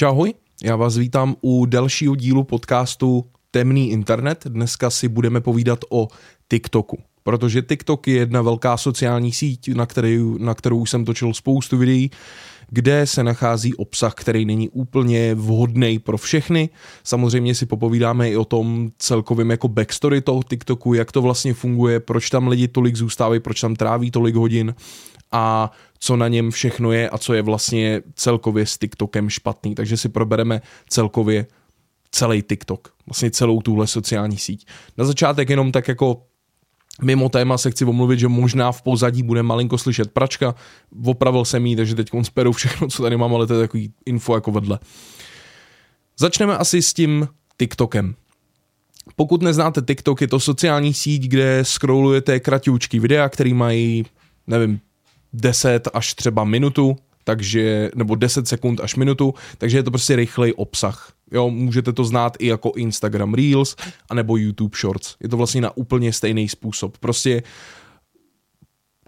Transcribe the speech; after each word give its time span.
Čau, 0.00 0.24
já 0.64 0.76
vás 0.76 0.96
vítám 0.96 1.36
u 1.40 1.66
dalšího 1.66 2.16
dílu 2.16 2.44
podcastu 2.44 3.24
Temný 3.50 3.90
internet. 3.90 4.44
Dneska 4.48 4.90
si 4.90 5.08
budeme 5.08 5.40
povídat 5.40 5.78
o 5.90 6.08
TikToku, 6.48 6.98
protože 7.22 7.62
TikTok 7.62 8.08
je 8.08 8.16
jedna 8.16 8.42
velká 8.42 8.76
sociální 8.76 9.32
síť, 9.32 9.74
na, 9.74 9.86
který, 9.86 10.18
na 10.38 10.54
kterou 10.54 10.86
jsem 10.86 11.04
točil 11.04 11.34
spoustu 11.34 11.78
videí, 11.78 12.10
kde 12.68 13.06
se 13.06 13.24
nachází 13.24 13.74
obsah, 13.74 14.14
který 14.14 14.44
není 14.44 14.68
úplně 14.68 15.34
vhodný 15.34 15.98
pro 15.98 16.18
všechny. 16.18 16.68
Samozřejmě 17.04 17.54
si 17.54 17.66
popovídáme 17.66 18.30
i 18.30 18.36
o 18.36 18.44
tom 18.44 18.88
celkovém 18.98 19.50
jako 19.50 19.68
backstory 19.68 20.20
toho 20.20 20.42
TikToku, 20.42 20.94
jak 20.94 21.12
to 21.12 21.22
vlastně 21.22 21.54
funguje, 21.54 22.00
proč 22.00 22.30
tam 22.30 22.48
lidi 22.48 22.68
tolik 22.68 22.96
zůstávají, 22.96 23.40
proč 23.40 23.60
tam 23.60 23.76
tráví 23.76 24.10
tolik 24.10 24.34
hodin 24.34 24.74
a 25.32 25.70
co 25.98 26.16
na 26.16 26.28
něm 26.28 26.50
všechno 26.50 26.92
je 26.92 27.10
a 27.10 27.18
co 27.18 27.34
je 27.34 27.42
vlastně 27.42 28.02
celkově 28.14 28.66
s 28.66 28.78
TikTokem 28.78 29.30
špatný. 29.30 29.74
Takže 29.74 29.96
si 29.96 30.08
probereme 30.08 30.62
celkově 30.88 31.46
celý 32.10 32.42
TikTok, 32.42 32.92
vlastně 33.06 33.30
celou 33.30 33.60
tuhle 33.60 33.86
sociální 33.86 34.38
síť. 34.38 34.66
Na 34.98 35.04
začátek 35.04 35.50
jenom 35.50 35.72
tak 35.72 35.88
jako 35.88 36.22
Mimo 37.02 37.28
téma 37.28 37.58
se 37.58 37.70
chci 37.70 37.84
omluvit, 37.84 38.18
že 38.18 38.28
možná 38.28 38.72
v 38.72 38.82
pozadí 38.82 39.22
bude 39.22 39.42
malinko 39.42 39.78
slyšet 39.78 40.10
pračka. 40.10 40.54
Opravil 41.04 41.44
jsem 41.44 41.66
jí, 41.66 41.76
takže 41.76 41.94
teď 41.94 42.10
speru 42.22 42.52
všechno, 42.52 42.88
co 42.88 43.02
tady 43.02 43.16
mám, 43.16 43.34
ale 43.34 43.46
to 43.46 43.54
je 43.54 43.60
takový 43.60 43.92
info 44.06 44.34
jako 44.34 44.52
vedle. 44.52 44.78
Začneme 46.18 46.56
asi 46.56 46.82
s 46.82 46.94
tím 46.94 47.28
TikTokem. 47.58 48.14
Pokud 49.16 49.42
neznáte 49.42 49.82
TikTok, 49.82 50.20
je 50.20 50.28
to 50.28 50.40
sociální 50.40 50.94
síť, 50.94 51.22
kde 51.22 51.60
scrollujete 51.62 52.40
kratěučky 52.40 52.98
videa, 52.98 53.28
který 53.28 53.54
mají, 53.54 54.04
nevím, 54.46 54.80
10 55.36 55.88
až 55.94 56.14
třeba 56.14 56.44
minutu, 56.44 56.96
takže, 57.24 57.90
nebo 57.94 58.14
10 58.14 58.48
sekund 58.48 58.80
až 58.80 58.96
minutu, 58.96 59.34
takže 59.58 59.78
je 59.78 59.82
to 59.82 59.90
prostě 59.90 60.16
rychlej 60.16 60.52
obsah. 60.56 61.12
Jo, 61.32 61.50
můžete 61.50 61.92
to 61.92 62.04
znát 62.04 62.36
i 62.38 62.46
jako 62.46 62.72
Instagram 62.76 63.34
Reels, 63.34 63.76
anebo 64.10 64.36
YouTube 64.36 64.78
Shorts. 64.80 65.16
Je 65.22 65.28
to 65.28 65.36
vlastně 65.36 65.60
na 65.60 65.76
úplně 65.76 66.12
stejný 66.12 66.48
způsob. 66.48 66.98
Prostě 66.98 67.42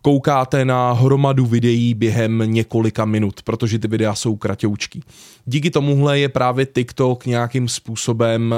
koukáte 0.03 0.65
na 0.65 0.93
hromadu 0.93 1.47
videí 1.47 1.95
během 1.95 2.43
několika 2.47 3.05
minut, 3.05 3.43
protože 3.43 3.79
ty 3.79 3.89
videa 3.89 4.15
jsou 4.15 4.37
kratoučky. 4.37 5.01
Díky 5.45 5.71
tomuhle 5.71 6.19
je 6.19 6.29
právě 6.29 6.67
TikTok 6.67 7.27
nějakým 7.27 7.69
způsobem 7.69 8.55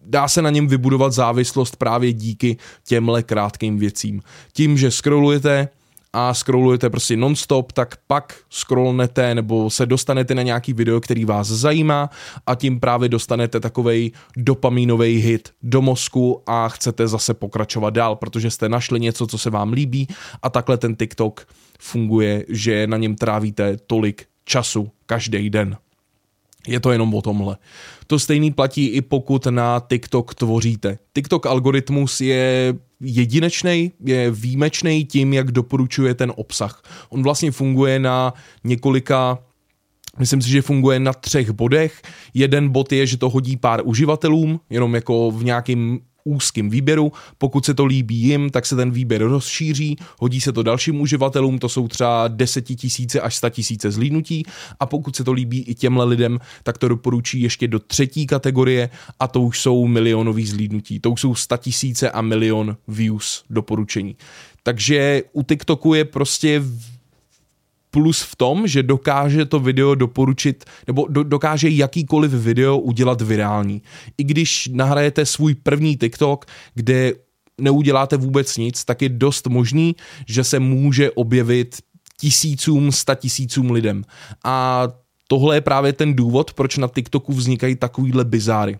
dá 0.00 0.28
se 0.28 0.42
na 0.42 0.50
něm 0.50 0.68
vybudovat 0.68 1.12
závislost 1.12 1.76
právě 1.76 2.12
díky 2.12 2.56
těmhle 2.86 3.22
krátkým 3.22 3.78
věcím. 3.78 4.22
Tím, 4.52 4.78
že 4.78 4.90
scrollujete, 4.90 5.68
a 6.12 6.34
scrollujete 6.34 6.90
prostě 6.90 7.16
nonstop, 7.16 7.72
tak 7.72 7.96
pak 8.06 8.36
scrollnete 8.50 9.34
nebo 9.34 9.70
se 9.70 9.86
dostanete 9.86 10.34
na 10.34 10.42
nějaký 10.42 10.72
video, 10.72 11.00
který 11.00 11.24
vás 11.24 11.48
zajímá 11.48 12.10
a 12.46 12.54
tím 12.54 12.80
právě 12.80 13.08
dostanete 13.08 13.60
takovej 13.60 14.12
dopamínový 14.36 15.16
hit 15.16 15.50
do 15.62 15.82
mozku 15.82 16.42
a 16.46 16.68
chcete 16.68 17.08
zase 17.08 17.34
pokračovat 17.34 17.90
dál, 17.90 18.16
protože 18.16 18.50
jste 18.50 18.68
našli 18.68 19.00
něco, 19.00 19.26
co 19.26 19.38
se 19.38 19.50
vám 19.50 19.72
líbí 19.72 20.08
a 20.42 20.50
takhle 20.50 20.78
ten 20.78 20.96
TikTok 20.96 21.46
funguje, 21.78 22.44
že 22.48 22.86
na 22.86 22.96
něm 22.96 23.16
trávíte 23.16 23.76
tolik 23.86 24.26
času 24.44 24.90
každý 25.06 25.50
den. 25.50 25.76
Je 26.68 26.80
to 26.80 26.92
jenom 26.92 27.14
o 27.14 27.22
tomhle. 27.22 27.56
To 28.06 28.18
stejný 28.18 28.50
platí 28.50 28.86
i 28.86 29.00
pokud 29.00 29.46
na 29.46 29.80
TikTok 29.88 30.34
tvoříte. 30.34 30.98
TikTok 31.12 31.46
algoritmus 31.46 32.20
je 32.20 32.74
jedinečný, 33.00 33.92
je 34.04 34.30
výjimečný 34.30 35.04
tím, 35.04 35.32
jak 35.32 35.52
doporučuje 35.52 36.14
ten 36.14 36.32
obsah. 36.36 36.82
On 37.08 37.22
vlastně 37.22 37.50
funguje 37.50 37.98
na 37.98 38.34
několika 38.64 39.38
Myslím 40.18 40.42
si, 40.42 40.48
že 40.48 40.62
funguje 40.62 41.00
na 41.00 41.12
třech 41.12 41.50
bodech. 41.50 42.02
Jeden 42.34 42.68
bod 42.68 42.92
je, 42.92 43.06
že 43.06 43.16
to 43.16 43.30
hodí 43.30 43.56
pár 43.56 43.80
uživatelům, 43.84 44.60
jenom 44.70 44.94
jako 44.94 45.30
v 45.30 45.44
nějakém 45.44 45.98
úzkým 46.28 46.70
výběru. 46.70 47.12
Pokud 47.38 47.64
se 47.64 47.74
to 47.74 47.84
líbí 47.84 48.16
jim, 48.16 48.50
tak 48.50 48.66
se 48.66 48.76
ten 48.76 48.90
výběr 48.90 49.22
rozšíří, 49.22 49.96
hodí 50.18 50.40
se 50.40 50.52
to 50.52 50.62
dalším 50.62 51.00
uživatelům, 51.00 51.58
to 51.58 51.68
jsou 51.68 51.88
třeba 51.88 52.28
desetitisíce 52.28 53.20
až 53.20 53.40
tisíce 53.50 53.90
zlídnutí 53.90 54.44
a 54.80 54.86
pokud 54.86 55.16
se 55.16 55.24
to 55.24 55.32
líbí 55.32 55.62
i 55.62 55.74
těmhle 55.74 56.04
lidem, 56.04 56.38
tak 56.62 56.78
to 56.78 56.88
doporučí 56.88 57.40
ještě 57.40 57.68
do 57.68 57.78
třetí 57.78 58.26
kategorie 58.26 58.90
a 59.20 59.28
to 59.28 59.40
už 59.40 59.60
jsou 59.60 59.86
milionový 59.86 60.46
zlídnutí. 60.46 61.00
To 61.00 61.10
už 61.10 61.20
jsou 61.20 61.34
tisíce 61.56 62.10
a 62.10 62.20
milion 62.20 62.76
views 62.88 63.44
doporučení. 63.50 64.16
Takže 64.62 65.22
u 65.32 65.42
TikToku 65.42 65.94
je 65.94 66.04
prostě 66.04 66.62
plus 67.90 68.22
v 68.22 68.36
tom, 68.36 68.66
že 68.66 68.82
dokáže 68.82 69.44
to 69.44 69.60
video 69.60 69.94
doporučit, 69.94 70.64
nebo 70.86 71.06
do, 71.08 71.22
dokáže 71.22 71.68
jakýkoliv 71.68 72.30
video 72.32 72.78
udělat 72.78 73.20
virální. 73.20 73.82
I 74.18 74.24
když 74.24 74.68
nahrajete 74.72 75.26
svůj 75.26 75.54
první 75.54 75.96
TikTok, 75.96 76.46
kde 76.74 77.12
neuděláte 77.60 78.16
vůbec 78.16 78.56
nic, 78.56 78.84
tak 78.84 79.02
je 79.02 79.08
dost 79.08 79.46
možný, 79.46 79.96
že 80.26 80.44
se 80.44 80.58
může 80.58 81.10
objevit 81.10 81.76
tisícům, 82.20 82.92
sta 82.92 83.14
tisícům 83.14 83.70
lidem. 83.70 84.04
A 84.44 84.88
tohle 85.28 85.56
je 85.56 85.60
právě 85.60 85.92
ten 85.92 86.14
důvod, 86.14 86.52
proč 86.52 86.76
na 86.76 86.88
TikToku 86.88 87.32
vznikají 87.32 87.76
takovýhle 87.76 88.24
bizáry, 88.24 88.78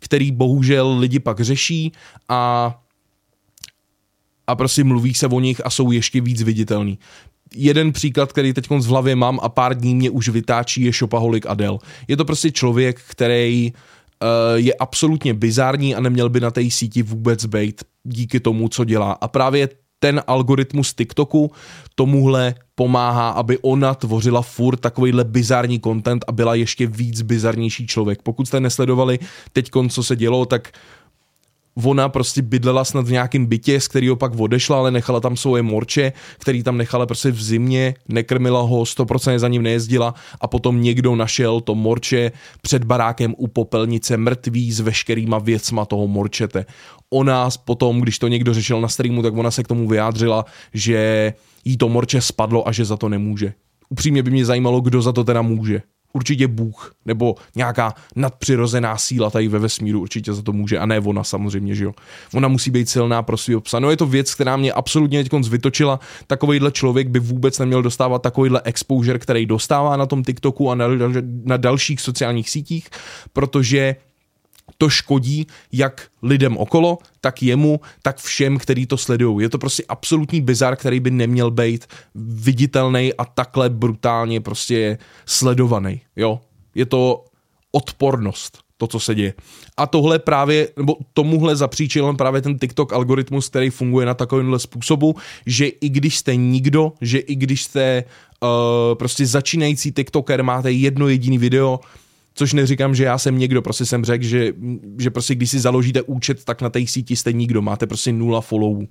který 0.00 0.32
bohužel 0.32 0.96
lidi 0.98 1.18
pak 1.18 1.40
řeší 1.40 1.92
a 2.28 2.74
a 4.46 4.54
prostě 4.54 4.84
mluví 4.84 5.14
se 5.14 5.26
o 5.26 5.40
nich 5.40 5.66
a 5.66 5.70
jsou 5.70 5.90
ještě 5.90 6.20
víc 6.20 6.42
viditelný 6.42 6.98
jeden 7.54 7.92
příklad, 7.92 8.32
který 8.32 8.52
teď 8.52 8.70
v 8.70 8.86
hlavě 8.86 9.16
mám 9.16 9.40
a 9.42 9.48
pár 9.48 9.74
dní 9.74 9.94
mě 9.94 10.10
už 10.10 10.28
vytáčí, 10.28 10.82
je 10.82 10.92
Shopaholic 10.92 11.44
Adel. 11.46 11.78
Je 12.08 12.16
to 12.16 12.24
prostě 12.24 12.50
člověk, 12.50 13.00
který 13.08 13.72
uh, 13.72 14.28
je 14.54 14.74
absolutně 14.74 15.34
bizární 15.34 15.94
a 15.94 16.00
neměl 16.00 16.28
by 16.28 16.40
na 16.40 16.50
té 16.50 16.70
síti 16.70 17.02
vůbec 17.02 17.44
být 17.44 17.84
díky 18.04 18.40
tomu, 18.40 18.68
co 18.68 18.84
dělá. 18.84 19.12
A 19.12 19.28
právě 19.28 19.68
ten 19.98 20.22
algoritmus 20.26 20.94
TikToku 20.94 21.50
tomuhle 21.94 22.54
pomáhá, 22.74 23.30
aby 23.30 23.58
ona 23.58 23.94
tvořila 23.94 24.42
furt 24.42 24.76
takovýhle 24.76 25.24
bizarní 25.24 25.80
content 25.80 26.24
a 26.28 26.32
byla 26.32 26.54
ještě 26.54 26.86
víc 26.86 27.22
bizarnější 27.22 27.86
člověk. 27.86 28.22
Pokud 28.22 28.48
jste 28.48 28.60
nesledovali 28.60 29.18
teď, 29.52 29.70
co 29.88 30.02
se 30.02 30.16
dělo, 30.16 30.46
tak 30.46 30.72
ona 31.84 32.08
prostě 32.08 32.42
bydlela 32.42 32.84
snad 32.84 33.06
v 33.06 33.12
nějakém 33.12 33.46
bytě, 33.46 33.80
z 33.80 33.88
kterého 33.88 34.16
pak 34.16 34.40
odešla, 34.40 34.78
ale 34.78 34.90
nechala 34.90 35.20
tam 35.20 35.36
svoje 35.36 35.62
morče, 35.62 36.12
který 36.38 36.62
tam 36.62 36.76
nechala 36.76 37.06
prostě 37.06 37.30
v 37.30 37.42
zimě, 37.42 37.94
nekrmila 38.08 38.60
ho, 38.60 38.82
100% 38.82 39.38
za 39.38 39.48
ním 39.48 39.62
nejezdila 39.62 40.14
a 40.40 40.46
potom 40.46 40.82
někdo 40.82 41.16
našel 41.16 41.60
to 41.60 41.74
morče 41.74 42.32
před 42.62 42.84
barákem 42.84 43.34
u 43.38 43.46
popelnice 43.46 44.16
mrtvý 44.16 44.72
s 44.72 44.80
veškerýma 44.80 45.38
věcma 45.38 45.84
toho 45.84 46.08
morčete. 46.08 46.66
Ona 47.10 47.48
potom, 47.64 48.00
když 48.00 48.18
to 48.18 48.28
někdo 48.28 48.54
řešil 48.54 48.80
na 48.80 48.88
streamu, 48.88 49.22
tak 49.22 49.36
ona 49.36 49.50
se 49.50 49.62
k 49.62 49.68
tomu 49.68 49.88
vyjádřila, 49.88 50.44
že 50.74 51.32
jí 51.64 51.76
to 51.76 51.88
morče 51.88 52.20
spadlo 52.20 52.68
a 52.68 52.72
že 52.72 52.84
za 52.84 52.96
to 52.96 53.08
nemůže. 53.08 53.52
Upřímně 53.90 54.22
by 54.22 54.30
mě 54.30 54.44
zajímalo, 54.44 54.80
kdo 54.80 55.02
za 55.02 55.12
to 55.12 55.24
teda 55.24 55.42
může 55.42 55.82
určitě 56.12 56.48
Bůh 56.48 56.94
nebo 57.04 57.34
nějaká 57.56 57.94
nadpřirozená 58.16 58.96
síla 58.96 59.30
tady 59.30 59.48
ve 59.48 59.58
vesmíru 59.58 60.00
určitě 60.00 60.32
za 60.32 60.42
to 60.42 60.52
může 60.52 60.78
a 60.78 60.86
ne 60.86 61.00
ona 61.00 61.24
samozřejmě, 61.24 61.74
že 61.74 61.84
jo. 61.84 61.92
Ona 62.34 62.48
musí 62.48 62.70
být 62.70 62.88
silná 62.88 63.22
pro 63.22 63.36
svý 63.36 63.56
obsah. 63.56 63.80
No 63.80 63.90
je 63.90 63.96
to 63.96 64.06
věc, 64.06 64.34
která 64.34 64.56
mě 64.56 64.72
absolutně 64.72 65.24
teď 65.24 65.48
vytočila. 65.48 66.00
Takovýhle 66.26 66.72
člověk 66.72 67.08
by 67.08 67.18
vůbec 67.18 67.58
neměl 67.58 67.82
dostávat 67.82 68.22
takovýhle 68.22 68.60
exposure, 68.64 69.18
který 69.18 69.46
dostává 69.46 69.96
na 69.96 70.06
tom 70.06 70.24
TikToku 70.24 70.70
a 70.70 70.74
na, 70.74 70.86
na 71.44 71.56
dalších 71.56 72.00
sociálních 72.00 72.50
sítích, 72.50 72.88
protože 73.32 73.96
to 74.78 74.88
škodí 74.88 75.46
jak 75.72 76.08
lidem 76.22 76.56
okolo, 76.56 76.98
tak 77.20 77.42
jemu, 77.42 77.80
tak 78.02 78.18
všem, 78.18 78.58
který 78.58 78.86
to 78.86 78.96
sledují. 78.96 79.42
Je 79.42 79.48
to 79.48 79.58
prostě 79.58 79.84
absolutní 79.88 80.40
bizar, 80.40 80.76
který 80.76 81.00
by 81.00 81.10
neměl 81.10 81.50
být 81.50 81.86
viditelný 82.14 83.14
a 83.14 83.24
takhle 83.24 83.70
brutálně 83.70 84.40
prostě 84.40 84.98
sledovaný. 85.26 86.00
Jo? 86.16 86.40
Je 86.74 86.86
to 86.86 87.24
odpornost 87.72 88.58
to, 88.76 88.86
co 88.86 89.00
se 89.00 89.14
děje. 89.14 89.34
A 89.76 89.86
tohle 89.86 90.18
právě, 90.18 90.68
nebo 90.76 90.96
tomuhle 91.12 91.56
zapříčil 91.56 92.14
právě 92.14 92.42
ten 92.42 92.58
TikTok 92.58 92.92
algoritmus, 92.92 93.48
který 93.48 93.70
funguje 93.70 94.06
na 94.06 94.14
takovémhle 94.14 94.58
způsobu, 94.58 95.16
že 95.46 95.66
i 95.66 95.88
když 95.88 96.18
jste 96.18 96.36
nikdo, 96.36 96.92
že 97.00 97.18
i 97.18 97.34
když 97.34 97.62
jste 97.62 98.04
uh, 98.40 98.48
prostě 98.94 99.26
začínající 99.26 99.92
TikToker, 99.92 100.42
máte 100.42 100.72
jedno 100.72 101.08
jediný 101.08 101.38
video, 101.38 101.80
což 102.38 102.52
neříkám, 102.52 102.94
že 102.94 103.04
já 103.04 103.18
jsem 103.18 103.38
někdo, 103.38 103.62
prostě 103.62 103.86
jsem 103.86 104.04
řekl, 104.04 104.24
že, 104.24 104.52
že 104.98 105.10
prostě 105.10 105.34
když 105.34 105.50
si 105.50 105.60
založíte 105.60 106.02
účet, 106.02 106.44
tak 106.44 106.62
na 106.62 106.70
té 106.70 106.86
síti 106.86 107.16
jste 107.16 107.32
nikdo, 107.32 107.62
máte 107.62 107.86
prostě 107.86 108.12
nula 108.12 108.40
followů. 108.40 108.88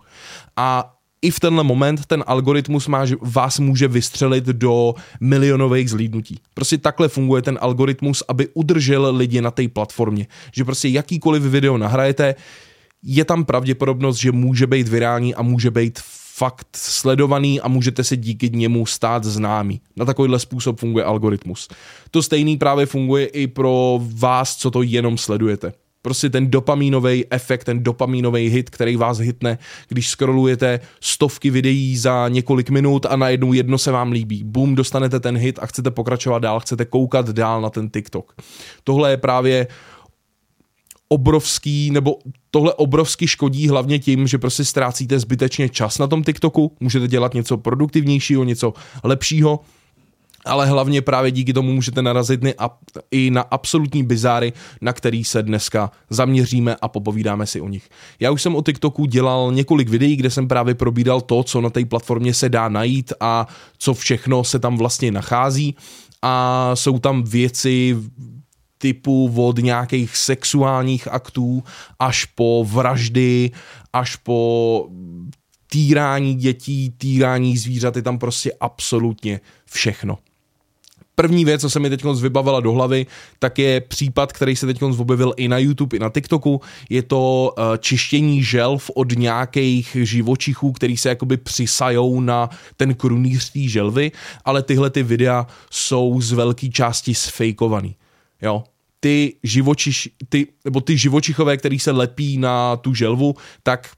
A 0.56 0.94
i 1.22 1.32
v 1.32 1.40
tenhle 1.40 1.64
moment 1.64 2.06
ten 2.06 2.24
algoritmus 2.28 2.88
má, 2.88 3.06
že 3.06 3.16
vás 3.22 3.60
může 3.60 3.88
vystřelit 3.88 4.44
do 4.44 4.96
milionových 5.20 5.90
zlídnutí. 5.90 6.40
Prostě 6.54 6.78
takhle 6.78 7.08
funguje 7.08 7.42
ten 7.42 7.58
algoritmus, 7.62 8.24
aby 8.28 8.48
udržel 8.54 9.16
lidi 9.16 9.42
na 9.42 9.52
té 9.52 9.68
platformě. 9.68 10.28
Že 10.54 10.66
prostě 10.66 10.88
jakýkoliv 10.88 11.44
video 11.44 11.78
nahrajete, 11.78 12.36
je 13.04 13.26
tam 13.26 13.46
pravděpodobnost, 13.46 14.18
že 14.18 14.32
může 14.32 14.68
být 14.68 14.88
virální 14.88 15.36
a 15.36 15.42
může 15.42 15.72
být 15.72 16.00
fakt 16.38 16.68
sledovaný 16.76 17.62
a 17.62 17.68
můžete 17.68 18.04
se 18.04 18.18
díky 18.18 18.50
němu 18.50 18.86
stát 18.86 19.24
známý. 19.24 19.82
Na 19.96 20.06
takovýhle 20.06 20.40
způsob 20.40 20.80
funguje 20.80 21.06
algoritmus. 21.06 21.68
To 22.12 22.24
stejný 22.24 22.58
právě 22.58 22.86
funguje 22.86 23.26
i 23.26 23.48
pro 23.48 24.00
vás, 24.14 24.56
co 24.56 24.72
to 24.72 24.82
jenom 24.82 25.18
sledujete. 25.18 25.74
Prostě 26.02 26.30
ten 26.30 26.52
dopamínový 26.52 27.26
efekt, 27.30 27.64
ten 27.64 27.84
dopamínový 27.84 28.50
hit, 28.50 28.70
který 28.70 28.96
vás 28.96 29.18
hitne, 29.18 29.58
když 29.88 30.10
scrollujete 30.10 30.80
stovky 31.02 31.50
videí 31.50 31.98
za 31.98 32.28
několik 32.28 32.70
minut 32.70 33.06
a 33.06 33.16
najednou 33.16 33.54
jedno 33.54 33.78
se 33.78 33.92
vám 33.92 34.12
líbí. 34.12 34.44
Boom, 34.44 34.76
dostanete 34.76 35.20
ten 35.20 35.38
hit 35.38 35.60
a 35.62 35.66
chcete 35.66 35.92
pokračovat 35.92 36.40
dál, 36.40 36.60
chcete 36.60 36.86
koukat 36.86 37.30
dál 37.30 37.62
na 37.62 37.70
ten 37.70 37.90
TikTok. 37.90 38.34
Tohle 38.84 39.10
je 39.10 39.18
právě 39.18 39.68
obrovský, 41.10 41.92
nebo 41.92 42.18
tohle 42.52 42.74
obrovsky 42.74 43.28
škodí 43.28 43.68
hlavně 43.68 44.00
tím, 44.00 44.28
že 44.28 44.38
prostě 44.38 44.66
ztrácíte 44.66 45.20
zbytečně 45.20 45.70
čas 45.70 45.98
na 45.98 46.08
tom 46.08 46.24
TikToku, 46.24 46.72
můžete 46.80 47.08
dělat 47.08 47.34
něco 47.34 47.58
produktivnějšího, 47.58 48.44
něco 48.44 48.74
lepšího, 49.04 49.60
ale 50.46 50.66
hlavně 50.66 51.02
právě 51.02 51.32
díky 51.32 51.54
tomu 51.54 51.74
můžete 51.74 52.02
narazit 52.02 52.42
i 53.12 53.32
na 53.32 53.42
absolutní 53.42 54.04
bizáry, 54.04 54.54
na 54.82 54.94
který 54.94 55.24
se 55.24 55.44
dneska 55.44 55.92
zaměříme 56.10 56.76
a 56.82 56.88
popovídáme 56.88 57.46
si 57.46 57.62
o 57.62 57.68
nich. 57.68 57.90
Já 58.20 58.32
už 58.32 58.42
jsem 58.42 58.56
o 58.56 58.62
TikToku 58.62 59.06
dělal 59.06 59.52
několik 59.52 59.90
videí, 59.90 60.16
kde 60.16 60.30
jsem 60.30 60.48
právě 60.48 60.76
probídal 60.76 61.22
to, 61.22 61.44
co 61.44 61.62
na 61.62 61.70
té 61.70 61.86
platformě 61.86 62.34
se 62.34 62.50
dá 62.50 62.70
najít 62.70 63.14
a 63.20 63.48
co 63.78 63.94
všechno 63.94 64.44
se 64.44 64.60
tam 64.60 64.78
vlastně 64.78 65.12
nachází 65.12 65.76
a 66.22 66.72
jsou 66.74 67.00
tam 67.00 67.24
věci 67.24 67.98
typu 68.78 69.34
od 69.48 69.58
nějakých 69.58 70.18
sexuálních 70.18 71.08
aktů 71.08 71.64
až 72.00 72.26
po 72.26 72.66
vraždy, 72.70 73.52
až 73.94 74.16
po 74.16 74.90
týrání 75.70 76.36
dětí, 76.36 76.94
týrání 76.98 77.58
zvířat, 77.58 77.96
je 77.96 78.02
tam 78.02 78.18
prostě 78.20 78.52
absolutně 78.60 79.40
všechno. 79.66 80.18
První 81.16 81.46
věc, 81.46 81.62
co 81.62 81.70
se 81.70 81.80
mi 81.80 81.90
teď 81.90 82.04
vybavila 82.04 82.60
do 82.60 82.72
hlavy, 82.72 83.06
tak 83.40 83.60
je 83.60 83.82
případ, 83.82 84.34
který 84.34 84.56
se 84.56 84.66
teď 84.66 84.82
objevil 84.82 85.34
i 85.38 85.48
na 85.48 85.58
YouTube, 85.58 85.98
i 85.98 86.00
na 86.00 86.10
TikToku. 86.10 86.62
Je 86.90 87.04
to 87.04 87.54
uh, 87.58 87.64
čištění 87.78 88.44
želv 88.44 88.92
od 88.96 89.18
nějakých 89.18 89.98
živočichů, 90.02 90.72
který 90.72 90.98
se 90.98 91.10
jakoby 91.10 91.38
přisajou 91.38 92.20
na 92.20 92.50
ten 92.78 92.94
krunýř 92.94 93.50
té 93.50 93.60
želvy, 93.60 94.12
ale 94.46 94.64
tyhle 94.64 94.90
ty 94.90 95.04
videa 95.04 95.48
jsou 95.72 96.22
z 96.22 96.32
velké 96.32 96.70
části 96.70 97.16
sfejkovaný. 97.16 97.96
Jo, 98.42 98.64
ty 99.00 99.36
živočiš, 99.44 100.10
ty, 100.30 100.48
nebo 100.66 100.82
ty 100.82 100.98
živočichové, 100.98 101.58
který 101.58 101.80
se 101.80 101.92
lepí 101.92 102.38
na 102.38 102.76
tu 102.76 102.94
želvu, 102.94 103.36
tak 103.64 103.90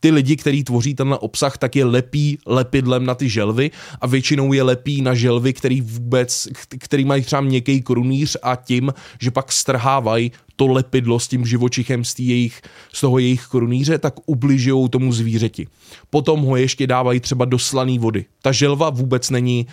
ty 0.00 0.10
lidi, 0.10 0.36
kteří 0.36 0.64
tvoří 0.64 0.94
tenhle 0.94 1.18
obsah, 1.18 1.58
tak 1.58 1.76
je 1.76 1.84
lepí 1.84 2.38
lepidlem 2.46 3.06
na 3.06 3.14
ty 3.14 3.28
želvy 3.28 3.70
a 4.00 4.06
většinou 4.06 4.52
je 4.52 4.62
lepí 4.62 5.02
na 5.02 5.14
želvy, 5.14 5.52
který 5.52 5.80
vůbec, 5.80 6.48
který 6.78 7.04
mají 7.04 7.22
třeba 7.22 7.40
měkký 7.40 7.82
krunýř 7.82 8.36
a 8.42 8.56
tím, 8.56 8.94
že 9.20 9.30
pak 9.30 9.52
strhávají 9.52 10.32
to 10.56 10.66
lepidlo 10.66 11.20
s 11.20 11.28
tím 11.28 11.46
živočichem 11.46 12.04
z, 12.04 12.18
jejich, 12.18 12.62
z 12.92 13.00
toho 13.00 13.18
jejich 13.18 13.46
krunýře, 13.46 13.98
tak 13.98 14.14
ubližují 14.26 14.88
tomu 14.88 15.12
zvířeti. 15.12 15.66
Potom 16.10 16.40
ho 16.42 16.56
ještě 16.56 16.86
dávají 16.86 17.20
třeba 17.20 17.44
do 17.44 17.58
slané 17.58 17.98
vody. 17.98 18.24
Ta 18.42 18.52
želva 18.52 18.90
vůbec 18.90 19.30
není 19.30 19.66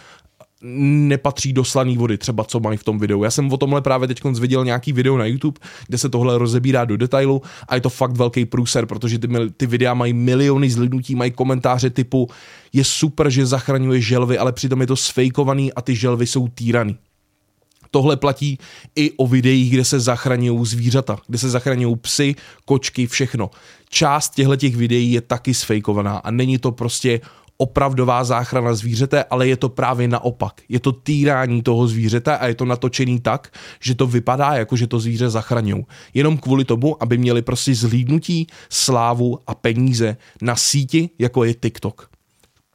nepatří 0.63 1.53
do 1.53 1.63
slané 1.63 1.97
vody, 1.97 2.17
třeba 2.17 2.43
co 2.43 2.59
mají 2.59 2.77
v 2.77 2.83
tom 2.83 2.99
videu. 2.99 3.23
Já 3.23 3.31
jsem 3.31 3.53
o 3.53 3.57
tomhle 3.57 3.81
právě 3.81 4.07
teď 4.07 4.23
viděl 4.39 4.65
nějaký 4.65 4.93
video 4.93 5.17
na 5.17 5.25
YouTube, 5.25 5.59
kde 5.87 5.97
se 5.97 6.09
tohle 6.09 6.37
rozebírá 6.37 6.85
do 6.85 6.97
detailu 6.97 7.41
a 7.67 7.75
je 7.75 7.81
to 7.81 7.89
fakt 7.89 8.17
velký 8.17 8.45
průser, 8.45 8.85
protože 8.85 9.19
ty, 9.19 9.27
ty 9.57 9.65
videa 9.65 9.93
mají 9.93 10.13
miliony 10.13 10.69
zlidnutí, 10.69 11.15
mají 11.15 11.31
komentáře 11.31 11.89
typu 11.89 12.29
je 12.73 12.83
super, 12.83 13.29
že 13.29 13.45
zachraňuje 13.45 14.01
želvy, 14.01 14.37
ale 14.37 14.51
přitom 14.51 14.81
je 14.81 14.87
to 14.87 14.95
sfejkovaný 14.95 15.73
a 15.73 15.81
ty 15.81 15.95
želvy 15.95 16.27
jsou 16.27 16.47
týraný. 16.47 16.97
Tohle 17.91 18.17
platí 18.17 18.57
i 18.95 19.11
o 19.11 19.27
videích, 19.27 19.71
kde 19.71 19.85
se 19.85 19.99
zachraňují 19.99 20.65
zvířata, 20.65 21.17
kde 21.27 21.37
se 21.37 21.49
zachraňují 21.49 21.95
psy, 21.95 22.35
kočky, 22.65 23.07
všechno. 23.07 23.49
Část 23.89 24.29
těchto 24.29 24.55
těch 24.55 24.75
videí 24.75 25.11
je 25.11 25.21
taky 25.21 25.53
sfejkovaná 25.53 26.17
a 26.17 26.31
není 26.31 26.57
to 26.57 26.71
prostě 26.71 27.21
opravdová 27.57 28.23
záchrana 28.23 28.73
zvířete, 28.73 29.23
ale 29.23 29.47
je 29.47 29.57
to 29.57 29.69
právě 29.69 30.07
naopak. 30.07 30.61
Je 30.69 30.79
to 30.79 30.91
týrání 30.91 31.61
toho 31.61 31.87
zvířete 31.87 32.37
a 32.37 32.47
je 32.47 32.55
to 32.55 32.65
natočený 32.65 33.19
tak, 33.19 33.53
že 33.81 33.95
to 33.95 34.07
vypadá 34.07 34.53
jako, 34.53 34.75
že 34.75 34.87
to 34.87 34.99
zvíře 34.99 35.29
zachraňují. 35.29 35.85
Jenom 36.13 36.37
kvůli 36.37 36.65
tomu, 36.65 37.03
aby 37.03 37.17
měli 37.17 37.41
prostě 37.41 37.75
zhlídnutí, 37.75 38.47
slávu 38.69 39.39
a 39.47 39.55
peníze 39.55 40.17
na 40.41 40.55
síti, 40.55 41.09
jako 41.19 41.43
je 41.43 41.53
TikTok 41.53 42.13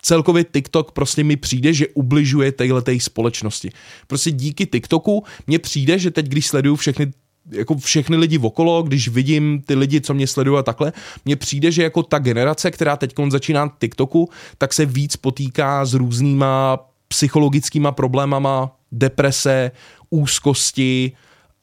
celkově 0.03 0.45
TikTok 0.45 0.93
prostě 0.93 1.25
mi 1.25 1.37
přijde, 1.37 1.73
že 1.73 1.87
ubližuje 1.95 2.53
téhletej 2.53 3.01
společnosti. 3.01 3.71
Prostě 4.07 4.31
díky 4.31 4.67
TikToku 4.67 5.25
mně 5.47 5.59
přijde, 5.59 5.99
že 5.99 6.11
teď, 6.11 6.27
když 6.27 6.47
sleduju 6.47 6.77
všechny 6.77 7.13
jako 7.51 7.77
všechny 7.77 8.17
lidi 8.17 8.39
okolo, 8.39 8.83
když 8.83 9.09
vidím 9.09 9.63
ty 9.67 9.75
lidi, 9.75 10.01
co 10.01 10.15
mě 10.15 10.27
sledují 10.27 10.59
a 10.59 10.63
takhle, 10.63 10.93
mně 11.25 11.37
přijde, 11.37 11.73
že 11.73 11.83
jako 11.83 12.03
ta 12.03 12.19
generace, 12.19 12.71
která 12.71 12.97
teď 12.97 13.15
začíná 13.29 13.73
TikToku, 13.79 14.29
tak 14.59 14.75
se 14.75 14.87
víc 14.87 15.17
potýká 15.17 15.85
s 15.85 15.95
různýma 15.95 16.79
psychologickýma 17.09 17.93
problémama, 17.93 18.77
deprese, 18.93 19.71
úzkosti, 20.11 21.13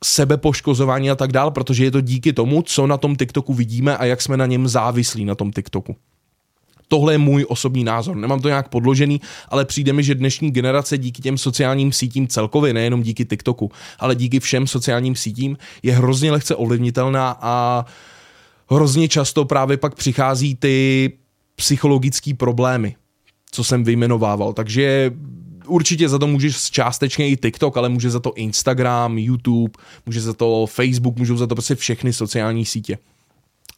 sebepoškozování 0.03 1.11
a 1.11 1.15
tak 1.15 1.31
dál, 1.31 1.51
protože 1.51 1.83
je 1.83 1.91
to 1.91 2.01
díky 2.01 2.33
tomu, 2.33 2.61
co 2.61 2.87
na 2.87 2.97
tom 2.97 3.15
TikToku 3.15 3.53
vidíme 3.53 3.97
a 3.97 4.05
jak 4.05 4.21
jsme 4.21 4.37
na 4.37 4.45
něm 4.45 4.67
závislí 4.67 5.25
na 5.25 5.35
tom 5.35 5.51
TikToku. 5.51 5.95
Tohle 6.87 7.13
je 7.13 7.17
můj 7.17 7.45
osobní 7.49 7.83
názor. 7.83 8.15
Nemám 8.15 8.39
to 8.39 8.47
nějak 8.47 8.69
podložený, 8.69 9.21
ale 9.49 9.65
přijde 9.65 9.93
mi, 9.93 10.03
že 10.03 10.15
dnešní 10.15 10.51
generace 10.51 10.97
díky 10.97 11.21
těm 11.21 11.37
sociálním 11.37 11.91
sítím 11.91 12.27
celkově, 12.27 12.73
nejenom 12.73 13.03
díky 13.03 13.25
TikToku, 13.25 13.71
ale 13.99 14.15
díky 14.15 14.39
všem 14.39 14.67
sociálním 14.67 15.15
sítím, 15.15 15.57
je 15.83 15.93
hrozně 15.93 16.31
lehce 16.31 16.55
ovlivnitelná 16.55 17.37
a 17.41 17.85
hrozně 18.69 19.07
často 19.07 19.45
právě 19.45 19.77
pak 19.77 19.95
přichází 19.95 20.55
ty 20.55 21.11
psychologické 21.55 22.33
problémy, 22.33 22.95
co 23.51 23.63
jsem 23.63 23.83
vyjmenovával. 23.83 24.53
Takže 24.53 25.11
určitě 25.67 26.09
za 26.09 26.19
to 26.19 26.27
můžeš 26.27 26.71
částečně 26.71 27.29
i 27.29 27.37
TikTok, 27.37 27.77
ale 27.77 27.89
může 27.89 28.09
za 28.09 28.19
to 28.19 28.33
Instagram, 28.33 29.17
YouTube, 29.17 29.73
může 30.05 30.21
za 30.21 30.33
to 30.33 30.65
Facebook, 30.65 31.15
můžou 31.15 31.37
za 31.37 31.47
to 31.47 31.55
prostě 31.55 31.75
všechny 31.75 32.13
sociální 32.13 32.65
sítě. 32.65 32.97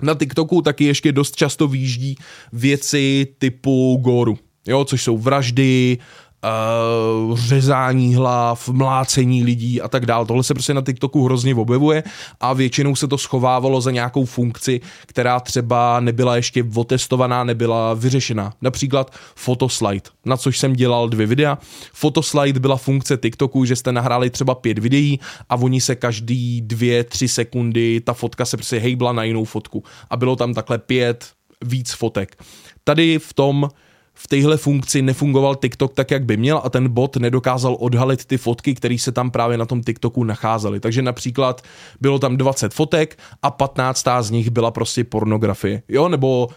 Na 0.01 0.13
TikToku 0.15 0.61
taky 0.61 0.83
ještě 0.83 1.11
dost 1.11 1.35
často 1.35 1.67
výjíždí 1.67 2.15
věci 2.53 3.27
typu 3.37 3.97
goru, 4.01 4.37
jo, 4.67 4.85
což 4.85 5.03
jsou 5.03 5.17
vraždy, 5.17 5.97
uh, 6.43 7.37
řezání 7.37 8.15
hlav, 8.15 8.69
mlácení 8.69 9.43
lidí 9.43 9.81
a 9.81 9.87
tak 9.87 10.05
dále. 10.05 10.25
Tohle 10.25 10.43
se 10.43 10.53
prostě 10.53 10.73
na 10.73 10.81
TikToku 10.81 11.25
hrozně 11.25 11.55
objevuje 11.55 12.03
a 12.39 12.53
většinou 12.53 12.95
se 12.95 13.07
to 13.07 13.17
schovávalo 13.17 13.81
za 13.81 13.91
nějakou 13.91 14.25
funkci, 14.25 14.81
která 15.05 15.39
třeba 15.39 15.99
nebyla 15.99 16.35
ještě 16.35 16.63
otestovaná, 16.75 17.43
nebyla 17.43 17.93
vyřešená. 17.93 18.53
Například 18.61 19.11
Photoslide, 19.35 20.09
na 20.25 20.37
což 20.37 20.59
jsem 20.59 20.73
dělal 20.73 21.09
dvě 21.09 21.27
videa. 21.27 21.57
Photoslide 21.93 22.59
byla 22.59 22.77
funkce 22.77 23.17
TikToku, 23.17 23.65
že 23.65 23.75
jste 23.75 23.91
nahráli 23.91 24.29
třeba 24.29 24.55
pět 24.55 24.79
videí 24.79 25.19
a 25.49 25.55
oni 25.55 25.81
se 25.81 25.95
každý 25.95 26.61
dvě, 26.61 27.03
tři 27.03 27.27
sekundy, 27.27 28.01
ta 28.01 28.13
fotka 28.13 28.45
se 28.45 28.57
prostě 28.57 28.79
hejbla 28.79 29.13
na 29.13 29.23
jinou 29.23 29.45
fotku 29.45 29.83
a 30.09 30.17
bylo 30.17 30.35
tam 30.35 30.53
takhle 30.53 30.77
pět 30.77 31.25
víc 31.65 31.91
fotek. 31.91 32.43
Tady 32.83 33.19
v 33.19 33.33
tom 33.33 33.69
v 34.19 34.27
téhle 34.27 34.57
funkci 34.57 35.01
nefungoval 35.01 35.55
TikTok 35.55 35.93
tak, 35.93 36.11
jak 36.11 36.25
by 36.25 36.37
měl 36.37 36.61
a 36.63 36.69
ten 36.69 36.89
bot 36.89 37.15
nedokázal 37.15 37.77
odhalit 37.79 38.25
ty 38.25 38.37
fotky, 38.37 38.75
které 38.75 38.97
se 38.99 39.11
tam 39.11 39.31
právě 39.31 39.57
na 39.57 39.65
tom 39.65 39.83
TikToku 39.83 40.23
nacházely. 40.23 40.79
Takže 40.79 41.01
například 41.01 41.61
bylo 42.01 42.19
tam 42.19 42.37
20 42.37 42.73
fotek 42.73 43.19
a 43.41 43.51
15 43.51 44.05
z 44.19 44.31
nich 44.31 44.49
byla 44.49 44.71
prostě 44.71 45.03
pornografie. 45.03 45.83
Jo, 45.89 46.09
nebo 46.09 46.49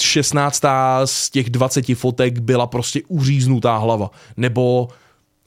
16 0.00 0.64
z 1.04 1.30
těch 1.30 1.50
20 1.50 1.94
fotek 1.94 2.38
byla 2.38 2.66
prostě 2.66 3.02
uříznutá 3.08 3.76
hlava. 3.76 4.10
Nebo 4.36 4.88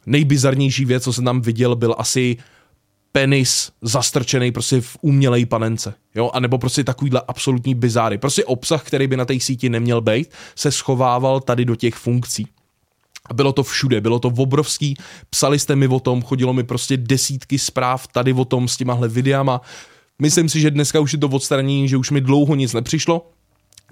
nejbizarnější 0.05 0.85
věc, 0.85 1.03
co 1.03 1.13
jsem 1.13 1.25
tam 1.25 1.41
viděl, 1.41 1.75
byl 1.75 1.95
asi 1.97 2.37
penis 3.15 3.71
zastrčený 3.81 4.51
prostě 4.51 4.81
v 4.81 4.97
umělej 5.01 5.45
panence, 5.45 5.93
jo, 6.15 6.31
a 6.33 6.39
nebo 6.39 6.57
prostě 6.57 6.83
takovýhle 6.83 7.21
absolutní 7.27 7.75
bizáry. 7.75 8.17
Prostě 8.17 8.45
obsah, 8.45 8.83
který 8.83 9.07
by 9.07 9.17
na 9.17 9.25
té 9.25 9.39
síti 9.39 9.69
neměl 9.69 10.01
být, 10.01 10.31
se 10.55 10.71
schovával 10.71 11.39
tady 11.39 11.65
do 11.65 11.75
těch 11.75 11.95
funkcí. 11.95 12.47
A 13.29 13.33
bylo 13.33 13.53
to 13.53 13.63
všude, 13.63 14.01
bylo 14.01 14.19
to 14.19 14.27
obrovský, 14.37 14.95
psali 15.29 15.59
jste 15.59 15.75
mi 15.75 15.87
o 15.87 15.99
tom, 15.99 16.21
chodilo 16.21 16.53
mi 16.53 16.63
prostě 16.63 16.97
desítky 16.97 17.59
zpráv 17.59 18.07
tady 18.07 18.33
o 18.33 18.45
tom 18.45 18.67
s 18.67 18.77
těmahle 18.77 19.07
videama. 19.07 19.61
Myslím 20.21 20.49
si, 20.49 20.61
že 20.61 20.71
dneska 20.71 20.99
už 20.99 21.13
je 21.13 21.19
to 21.19 21.27
odstranění, 21.27 21.89
že 21.89 21.97
už 21.97 22.11
mi 22.11 22.21
dlouho 22.21 22.55
nic 22.55 22.73
nepřišlo, 22.73 23.31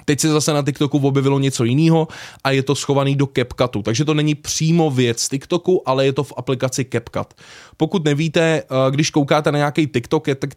Teď 0.05 0.19
se 0.19 0.29
zase 0.29 0.53
na 0.53 0.61
TikToku 0.61 0.97
objevilo 0.97 1.39
něco 1.39 1.63
jiného 1.63 2.07
a 2.43 2.51
je 2.51 2.63
to 2.63 2.75
schovaný 2.75 3.15
do 3.15 3.27
CapCutu, 3.35 3.81
takže 3.81 4.05
to 4.05 4.13
není 4.13 4.35
přímo 4.35 4.91
věc 4.91 5.29
TikToku, 5.29 5.89
ale 5.89 6.05
je 6.05 6.13
to 6.13 6.23
v 6.23 6.33
aplikaci 6.37 6.85
CapCut. 6.85 7.33
Pokud 7.77 8.05
nevíte, 8.05 8.41
eh, 8.41 8.91
když 8.91 9.09
koukáte 9.09 9.51
na 9.51 9.57
nějaký 9.57 9.87
TikTok, 9.87 10.27
tak, 10.39 10.49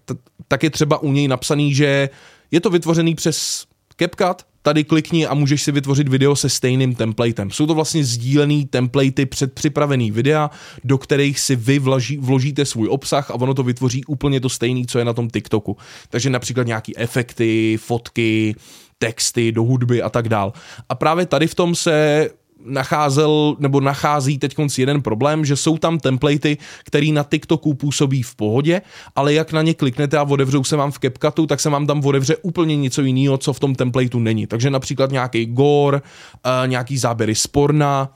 tak 0.49 0.63
je 0.63 0.71
třeba 0.71 0.99
u 0.99 1.13
něj 1.13 1.29
napsaný, 1.29 1.75
že 1.75 2.11
je 2.51 2.61
to 2.61 2.71
vytvořený 2.71 3.15
přes 3.15 3.65
CapCut, 3.99 4.47
tady 4.65 4.85
klikni 4.85 5.27
a 5.27 5.35
můžeš 5.35 5.63
si 5.63 5.73
vytvořit 5.73 6.09
video 6.09 6.37
se 6.37 6.49
stejným 6.49 6.95
templatem. 6.95 7.51
Jsou 7.51 7.67
to 7.67 7.75
vlastně 7.75 8.05
sdílený 8.05 8.65
templatey 8.65 9.27
předpřipravený 9.27 10.11
videa, 10.11 10.51
do 10.85 10.99
kterých 10.99 11.41
si 11.41 11.57
vy 11.57 11.79
vloží, 11.79 12.17
vložíte 12.17 12.65
svůj 12.65 12.89
obsah 12.89 13.31
a 13.31 13.35
ono 13.35 13.55
to 13.55 13.63
vytvoří 13.63 14.05
úplně 14.05 14.41
to 14.41 14.49
stejný, 14.49 14.87
co 14.87 14.99
je 14.99 15.05
na 15.05 15.13
tom 15.13 15.31
TikToku. 15.31 15.77
Takže 16.09 16.31
například 16.31 16.67
nějaký 16.67 16.99
efekty, 16.99 17.79
fotky, 17.81 18.55
texty 18.99 19.53
do 19.53 19.63
hudby 19.63 20.03
a 20.03 20.11
tak 20.11 20.29
dál. 20.29 20.53
A 20.89 20.95
právě 20.95 21.27
tady 21.27 21.47
v 21.47 21.55
tom 21.55 21.75
se 21.75 22.29
nacházel 22.65 23.57
nebo 23.59 23.81
nachází 23.81 24.39
teď 24.39 24.57
jeden 24.79 25.03
problém, 25.03 25.45
že 25.45 25.57
jsou 25.57 25.79
tam 25.79 25.99
templatey, 25.99 26.57
který 26.85 27.13
na 27.13 27.23
TikToku 27.23 27.75
působí 27.75 28.23
v 28.23 28.35
pohodě, 28.35 28.83
ale 29.17 29.35
jak 29.35 29.53
na 29.53 29.63
ně 29.63 29.75
kliknete 29.75 30.19
a 30.19 30.23
otevřou 30.23 30.65
se 30.65 30.77
vám 30.77 30.91
v 30.91 30.99
CapCutu, 30.99 31.47
tak 31.47 31.61
se 31.61 31.71
vám 31.71 31.87
tam 31.87 32.07
otevře 32.07 32.37
úplně 32.37 32.77
něco 32.77 33.03
jiného, 33.03 33.39
co 33.39 33.53
v 33.53 33.61
tom 33.61 33.75
templateu 33.75 34.19
není. 34.19 34.47
Takže 34.47 34.71
například 34.71 35.11
nějaký 35.11 35.47
gore, 35.47 36.01
uh, 36.01 36.69
nějaký 36.69 36.99
záběry 36.99 37.35
z 37.35 37.47
porna, 37.47 38.09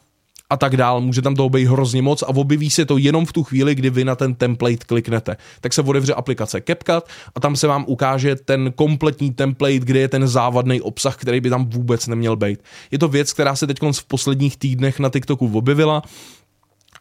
a 0.51 0.57
tak 0.57 0.77
dál. 0.77 1.01
Může 1.01 1.23
tam 1.23 1.35
toho 1.35 1.49
být 1.49 1.65
hrozně 1.65 2.03
moc 2.03 2.23
a 2.23 2.29
objeví 2.29 2.71
se 2.71 2.85
to 2.85 2.99
jenom 2.99 3.27
v 3.27 3.33
tu 3.33 3.43
chvíli, 3.43 3.75
kdy 3.75 3.91
vy 3.91 4.05
na 4.05 4.15
ten 4.15 4.35
template 4.35 4.85
kliknete. 4.87 5.37
Tak 5.61 5.73
se 5.73 5.83
otevře 5.83 6.15
aplikace 6.15 6.61
CapCut 6.67 7.05
a 7.35 7.41
tam 7.41 7.57
se 7.57 7.67
vám 7.67 7.85
ukáže 7.89 8.37
ten 8.37 8.73
kompletní 8.73 9.31
template, 9.31 9.79
kde 9.79 10.01
je 10.01 10.09
ten 10.09 10.29
závadný 10.29 10.81
obsah, 10.81 11.17
který 11.17 11.41
by 11.41 11.51
tam 11.51 11.67
vůbec 11.71 12.07
neměl 12.07 12.37
být. 12.37 12.61
Je 12.91 12.99
to 12.99 13.09
věc, 13.09 13.33
která 13.33 13.57
se 13.57 13.67
teď 13.67 13.79
v 13.93 14.05
posledních 14.05 14.57
týdnech 14.57 14.99
na 14.99 15.11
TikToku 15.11 15.51
objevila. 15.55 16.03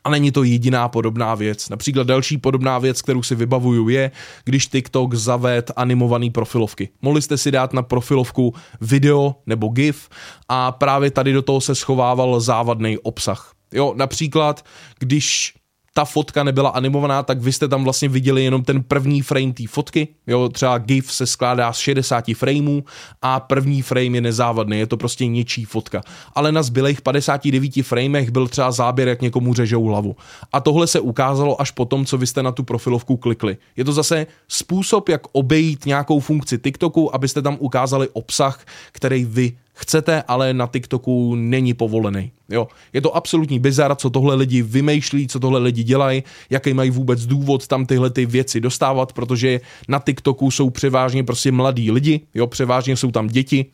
A 0.08 0.10
není 0.10 0.32
to 0.32 0.44
jediná 0.44 0.88
podobná 0.88 1.36
věc. 1.36 1.70
Například 1.70 2.08
další 2.08 2.38
podobná 2.38 2.80
věc, 2.80 3.02
kterou 3.02 3.24
si 3.24 3.36
vybavuju, 3.36 3.90
je, 3.90 4.12
když 4.46 4.68
TikTok 4.68 5.14
zaved 5.14 5.72
animované 5.76 6.30
profilovky. 6.30 6.90
Mohli 7.02 7.22
jste 7.22 7.38
si 7.38 7.52
dát 7.52 7.74
na 7.74 7.82
profilovku 7.82 8.54
video 8.82 9.36
nebo 9.46 9.68
GIF 9.68 10.10
a 10.50 10.72
právě 10.72 11.12
tady 11.12 11.34
do 11.34 11.42
toho 11.42 11.62
se 11.62 11.76
schovával 11.76 12.40
závadný 12.40 12.98
obsah. 12.98 13.52
Jo, 13.74 13.94
například, 13.98 14.66
když 15.00 15.54
ta 15.98 16.06
fotka 16.06 16.44
nebyla 16.44 16.70
animovaná, 16.70 17.24
tak 17.24 17.42
vy 17.42 17.54
jste 17.54 17.68
tam 17.68 17.84
vlastně 17.84 18.10
viděli 18.10 18.44
jenom 18.44 18.64
ten 18.64 18.84
první 18.84 19.22
frame 19.22 19.54
té 19.54 19.64
fotky. 19.68 20.08
Jo, 20.28 20.50
třeba 20.50 20.78
GIF 20.78 21.14
se 21.14 21.28
skládá 21.28 21.74
z 21.74 21.78
60 21.78 22.26
frameů 22.36 22.84
a 23.22 23.40
první 23.40 23.82
frame 23.82 24.06
je 24.18 24.22
nezávadný, 24.22 24.80
je 24.80 24.88
to 24.88 24.98
prostě 24.98 25.28
něčí 25.28 25.66
fotka. 25.66 26.02
Ale 26.36 26.52
na 26.52 26.64
zbylých 26.64 27.02
59 27.02 27.74
framech 27.82 28.32
byl 28.32 28.48
třeba 28.48 28.72
záběr, 28.72 29.08
jak 29.08 29.22
někomu 29.22 29.54
řežou 29.54 29.84
hlavu. 29.84 30.16
A 30.54 30.60
tohle 30.60 30.88
se 30.88 31.00
ukázalo 31.00 31.62
až 31.62 31.72
po 31.72 31.86
tom, 31.86 32.06
co 32.06 32.18
vy 32.18 32.28
jste 32.28 32.44
na 32.44 32.52
tu 32.52 32.64
profilovku 32.64 33.18
klikli. 33.18 33.58
Je 33.76 33.86
to 33.86 33.94
zase 33.94 34.28
způsob, 34.48 35.10
jak 35.10 35.22
obejít 35.32 35.86
nějakou 35.86 36.20
funkci 36.20 36.58
TikToku, 36.58 37.16
abyste 37.16 37.42
tam 37.42 37.58
ukázali 37.60 38.10
obsah, 38.14 38.66
který 38.92 39.26
vy 39.26 39.58
chcete, 39.78 40.24
ale 40.28 40.54
na 40.54 40.68
TikToku 40.68 41.36
není 41.36 41.74
povolený. 41.74 42.32
Jo, 42.50 42.68
je 42.94 43.02
to 43.02 43.16
absolutní 43.16 43.60
bizar, 43.60 43.96
co 43.96 44.10
tohle 44.10 44.36
lidi 44.36 44.62
vymýšlí, 44.62 45.28
co 45.28 45.40
tohle 45.40 45.60
lidi 45.60 45.84
dělají, 45.84 46.24
jaký 46.50 46.74
mají 46.74 46.90
vůbec 46.90 47.26
důvod 47.26 47.68
tam 47.68 47.86
tyhle 47.86 48.10
ty 48.10 48.26
věci 48.26 48.62
dostávat, 48.62 49.14
protože 49.14 49.62
na 49.88 50.00
TikToku 50.00 50.52
jsou 50.52 50.70
převážně 50.70 51.24
prostě 51.24 51.52
mladí 51.52 51.92
lidi, 51.92 52.22
jo, 52.34 52.48
převážně 52.48 52.98
jsou 52.98 53.12
tam 53.12 53.28
děti, 53.28 53.66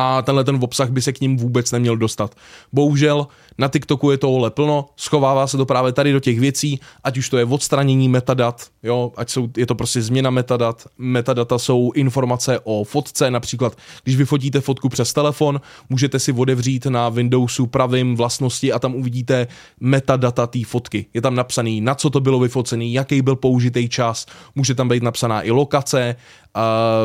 a 0.00 0.22
tenhle 0.22 0.44
ten 0.44 0.58
obsah 0.60 0.90
by 0.90 1.02
se 1.02 1.12
k 1.12 1.20
ním 1.20 1.36
vůbec 1.36 1.72
neměl 1.72 1.96
dostat. 1.96 2.34
Bohužel 2.72 3.26
na 3.58 3.68
TikToku 3.68 4.10
je 4.10 4.18
tohle 4.18 4.50
plno, 4.50 4.86
schovává 4.96 5.46
se 5.46 5.56
to 5.56 5.66
právě 5.66 5.92
tady 5.92 6.12
do 6.12 6.20
těch 6.20 6.40
věcí, 6.40 6.80
ať 7.04 7.18
už 7.18 7.28
to 7.28 7.38
je 7.38 7.44
odstranění 7.44 8.08
metadat, 8.08 8.66
jo, 8.82 9.12
ať 9.16 9.30
jsou, 9.30 9.48
je 9.56 9.66
to 9.66 9.74
prostě 9.74 10.02
změna 10.02 10.30
metadat. 10.30 10.86
Metadata 10.98 11.58
jsou 11.58 11.92
informace 11.94 12.60
o 12.64 12.84
fotce, 12.84 13.30
například 13.30 13.76
když 14.04 14.16
vyfotíte 14.16 14.60
fotku 14.60 14.88
přes 14.88 15.12
telefon, 15.12 15.60
můžete 15.88 16.18
si 16.18 16.32
odevřít 16.32 16.86
na 16.86 17.08
Windowsu 17.08 17.66
pravým 17.66 18.16
vlastnosti 18.16 18.72
a 18.72 18.78
tam 18.78 18.94
uvidíte 18.94 19.46
metadata 19.80 20.46
té 20.46 20.64
fotky. 20.64 21.06
Je 21.14 21.22
tam 21.22 21.34
napsaný, 21.34 21.80
na 21.80 21.94
co 21.94 22.10
to 22.10 22.20
bylo 22.20 22.38
vyfocený, 22.38 22.92
jaký 22.92 23.22
byl 23.22 23.36
použitý 23.36 23.88
čas, 23.88 24.26
může 24.54 24.74
tam 24.74 24.88
být 24.88 25.02
napsaná 25.02 25.42
i 25.42 25.50
lokace, 25.50 26.16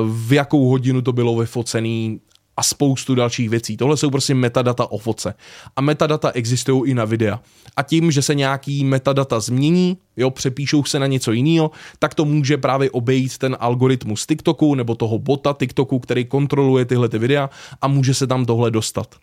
v 0.08 0.34
jakou 0.34 0.70
hodinu 0.70 1.02
to 1.02 1.14
bylo 1.14 1.36
vyfocený 1.36 2.20
a 2.58 2.64
spoustu 2.64 3.16
dalších 3.16 3.50
věcí. 3.50 3.78
Tohle 3.78 3.98
jsou 3.98 4.10
prostě 4.10 4.36
metadata 4.36 4.92
o 4.92 4.98
fotce. 4.98 5.34
A 5.76 5.82
metadata 5.82 6.32
existují 6.32 6.92
i 6.92 6.94
na 6.94 7.06
videa. 7.06 7.40
A 7.76 7.84
tím, 7.84 8.12
že 8.12 8.22
se 8.22 8.36
nějaký 8.36 8.84
metadata 8.84 9.40
změní, 9.40 9.98
jo, 10.18 10.30
přepíšou 10.30 10.84
se 10.84 11.00
na 11.00 11.08
něco 11.08 11.32
jiného, 11.32 11.72
tak 12.00 12.14
to 12.16 12.26
může 12.26 12.58
právě 12.58 12.92
obejít 12.92 13.38
ten 13.38 13.58
algoritmus 13.60 14.26
TikToku 14.26 14.76
nebo 14.76 14.96
toho 14.96 15.20
bota 15.20 15.54
TikToku, 15.54 16.00
který 16.00 16.26
kontroluje 16.26 16.86
tyhle 16.86 17.10
ty 17.10 17.18
videa 17.18 17.50
a 17.82 17.88
může 17.88 18.14
se 18.14 18.28
tam 18.28 18.46
tohle 18.46 18.72
dostat. 18.72 19.16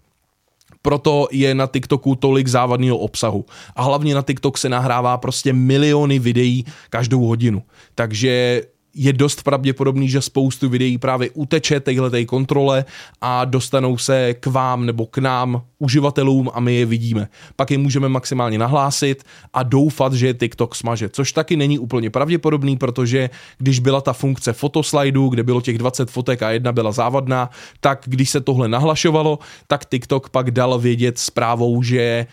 Proto 0.82 1.28
je 1.30 1.54
na 1.54 1.66
TikToku 1.66 2.14
tolik 2.14 2.48
závadného 2.48 2.98
obsahu. 2.98 3.44
A 3.76 3.82
hlavně 3.82 4.14
na 4.14 4.22
TikTok 4.22 4.58
se 4.58 4.68
nahrává 4.68 5.18
prostě 5.18 5.52
miliony 5.52 6.18
videí 6.18 6.64
každou 6.90 7.20
hodinu. 7.20 7.62
Takže 7.94 8.62
je 8.94 9.12
dost 9.12 9.42
pravděpodobný, 9.42 10.08
že 10.08 10.22
spoustu 10.22 10.68
videí 10.68 10.98
právě 10.98 11.30
uteče 11.30 11.80
téhle 11.80 12.24
kontrole 12.24 12.84
a 13.20 13.44
dostanou 13.44 13.98
se 13.98 14.34
k 14.34 14.46
vám 14.46 14.86
nebo 14.86 15.06
k 15.06 15.18
nám, 15.18 15.62
uživatelům 15.78 16.50
a 16.54 16.60
my 16.60 16.74
je 16.74 16.86
vidíme. 16.86 17.28
Pak 17.56 17.70
je 17.70 17.78
můžeme 17.78 18.08
maximálně 18.08 18.58
nahlásit 18.58 19.24
a 19.52 19.62
doufat, 19.62 20.12
že 20.12 20.26
je 20.26 20.34
TikTok 20.34 20.74
smaže, 20.74 21.08
což 21.08 21.32
taky 21.32 21.56
není 21.56 21.78
úplně 21.78 22.10
pravděpodobný, 22.10 22.76
protože 22.76 23.30
když 23.58 23.78
byla 23.78 24.00
ta 24.00 24.12
funkce 24.12 24.52
fotoslajdu, 24.52 25.28
kde 25.28 25.42
bylo 25.42 25.60
těch 25.60 25.78
20 25.78 26.10
fotek 26.10 26.42
a 26.42 26.50
jedna 26.50 26.72
byla 26.72 26.92
závadná, 26.92 27.50
tak 27.80 28.02
když 28.06 28.30
se 28.30 28.40
tohle 28.40 28.68
nahlašovalo, 28.68 29.38
tak 29.66 29.84
TikTok 29.84 30.28
pak 30.28 30.50
dal 30.50 30.78
vědět 30.78 31.18
zprávou, 31.18 31.82
že 31.82 32.26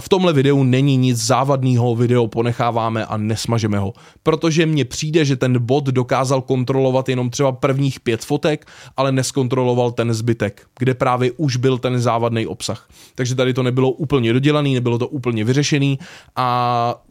v 0.00 0.08
tomhle 0.08 0.32
videu 0.32 0.62
není 0.62 0.96
nic 0.96 1.18
závadného, 1.18 1.96
video 1.96 2.26
ponecháváme 2.26 3.06
a 3.06 3.16
nesmažeme 3.16 3.78
ho. 3.78 3.92
Protože 4.22 4.66
mně 4.66 4.84
přijde, 4.84 5.24
že 5.24 5.36
ten 5.36 5.58
bot 5.58 5.84
dokázal 5.84 6.42
kontrolovat 6.42 7.08
jenom 7.08 7.30
třeba 7.30 7.52
prvních 7.52 8.00
pět 8.00 8.24
fotek, 8.24 8.66
ale 8.96 9.12
neskontroloval 9.12 9.92
ten 9.92 10.14
zbytek, 10.14 10.66
kde 10.78 10.94
právě 10.94 11.32
už 11.36 11.56
byl 11.56 11.78
ten 11.78 12.00
závadný 12.00 12.46
obsah. 12.46 12.88
Takže 13.14 13.34
tady 13.34 13.54
to 13.54 13.62
nebylo 13.62 13.90
úplně 13.90 14.32
dodělaný, 14.32 14.74
nebylo 14.74 14.98
to 14.98 15.08
úplně 15.08 15.44
vyřešený 15.44 15.98
a 16.36 17.02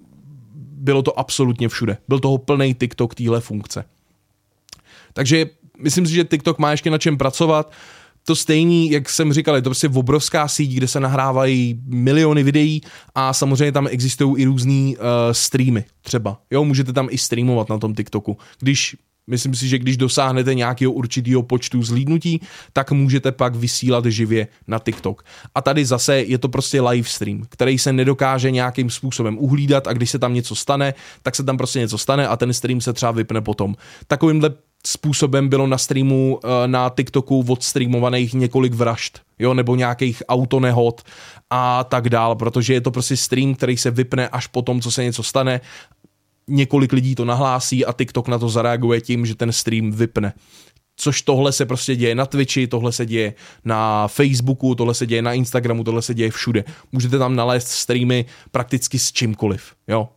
bylo 0.55 1.01
to 1.01 1.19
absolutně 1.19 1.69
všude. 1.69 1.97
Byl 2.07 2.19
toho 2.19 2.37
plný 2.37 2.73
TikTok 2.73 3.15
téhle 3.15 3.41
funkce. 3.41 3.85
Takže 5.13 5.45
myslím 5.79 6.05
si, 6.05 6.13
že 6.13 6.23
TikTok 6.23 6.59
má 6.59 6.71
ještě 6.71 6.89
na 6.89 6.97
čem 6.97 7.17
pracovat. 7.17 7.67
Uh, 7.67 8.00
to 8.25 8.35
stejný, 8.35 8.91
jak 8.91 9.09
jsem 9.09 9.33
říkal, 9.33 9.55
je 9.55 9.61
to 9.61 9.69
prostě 9.69 9.89
obrovská 9.89 10.47
síť, 10.47 10.71
kde 10.71 10.87
se 10.87 10.99
nahrávají 10.99 11.81
miliony 11.85 12.43
videí 12.43 12.81
a 13.15 13.33
samozřejmě 13.33 13.71
tam 13.71 13.87
existují 13.87 14.41
i 14.41 14.45
různý 14.45 14.97
uh, 14.97 15.03
streamy 15.31 15.85
třeba. 16.01 16.41
Jo, 16.51 16.63
můžete 16.63 16.93
tam 16.93 17.07
i 17.11 17.17
streamovat 17.17 17.69
na 17.69 17.77
tom 17.77 17.95
TikToku. 17.95 18.37
Když 18.59 18.95
Myslím 19.27 19.55
si, 19.55 19.67
že 19.67 19.79
když 19.79 19.97
dosáhnete 19.97 20.55
nějakého 20.55 20.91
určitého 20.91 21.43
počtu 21.43 21.83
zlídnutí, 21.83 22.41
tak 22.73 22.91
můžete 22.91 23.31
pak 23.31 23.55
vysílat 23.55 24.05
živě 24.05 24.47
na 24.67 24.79
TikTok. 24.79 25.23
A 25.55 25.61
tady 25.61 25.85
zase 25.85 26.21
je 26.21 26.37
to 26.37 26.49
prostě 26.49 26.81
live 26.81 27.09
stream, 27.09 27.41
který 27.49 27.77
se 27.77 27.93
nedokáže 27.93 28.51
nějakým 28.51 28.89
způsobem 28.89 29.37
uhlídat 29.37 29.87
a 29.87 29.93
když 29.93 30.09
se 30.09 30.19
tam 30.19 30.33
něco 30.33 30.55
stane, 30.55 30.93
tak 31.21 31.35
se 31.35 31.43
tam 31.43 31.57
prostě 31.57 31.79
něco 31.79 31.97
stane 31.97 32.27
a 32.27 32.37
ten 32.37 32.53
stream 32.53 32.81
se 32.81 32.93
třeba 32.93 33.11
vypne 33.11 33.41
potom. 33.41 33.75
Takovýmhle 34.07 34.51
způsobem 34.87 35.49
bylo 35.49 35.67
na 35.67 35.77
streamu 35.77 36.39
eh, 36.43 36.67
na 36.67 36.89
TikToku 36.89 37.45
odstreamovaných 37.47 38.33
několik 38.33 38.73
vražd, 38.73 39.21
jo, 39.39 39.53
nebo 39.53 39.75
nějakých 39.75 40.23
autonehod 40.27 41.01
a 41.49 41.83
tak 41.83 42.09
dál, 42.09 42.35
protože 42.35 42.73
je 42.73 42.81
to 42.81 42.91
prostě 42.91 43.17
stream, 43.17 43.55
který 43.55 43.77
se 43.77 43.91
vypne 43.91 44.29
až 44.29 44.47
po 44.47 44.61
tom, 44.61 44.81
co 44.81 44.91
se 44.91 45.03
něco 45.03 45.23
stane. 45.23 45.61
Několik 46.47 46.93
lidí 46.93 47.15
to 47.15 47.25
nahlásí 47.25 47.85
a 47.85 47.93
TikTok 47.93 48.27
na 48.27 48.39
to 48.39 48.49
zareaguje 48.49 49.01
tím, 49.01 49.25
že 49.25 49.35
ten 49.35 49.51
stream 49.51 49.91
vypne 49.91 50.33
což 50.95 51.21
tohle 51.21 51.51
se 51.51 51.65
prostě 51.65 51.95
děje 51.95 52.15
na 52.15 52.25
Twitchi, 52.25 52.67
tohle 52.67 52.91
se 52.91 53.05
děje 53.05 53.33
na 53.65 54.07
Facebooku, 54.07 54.75
tohle 54.75 54.93
se 54.93 55.07
děje 55.07 55.21
na 55.21 55.33
Instagramu, 55.33 55.83
tohle 55.83 56.01
se 56.01 56.13
děje 56.13 56.31
všude. 56.31 56.63
Můžete 56.91 57.17
tam 57.17 57.35
nalézt 57.35 57.67
streamy 57.67 58.25
prakticky 58.51 58.99
s 58.99 59.11
čímkoliv, 59.11 59.73
jo 59.87 60.09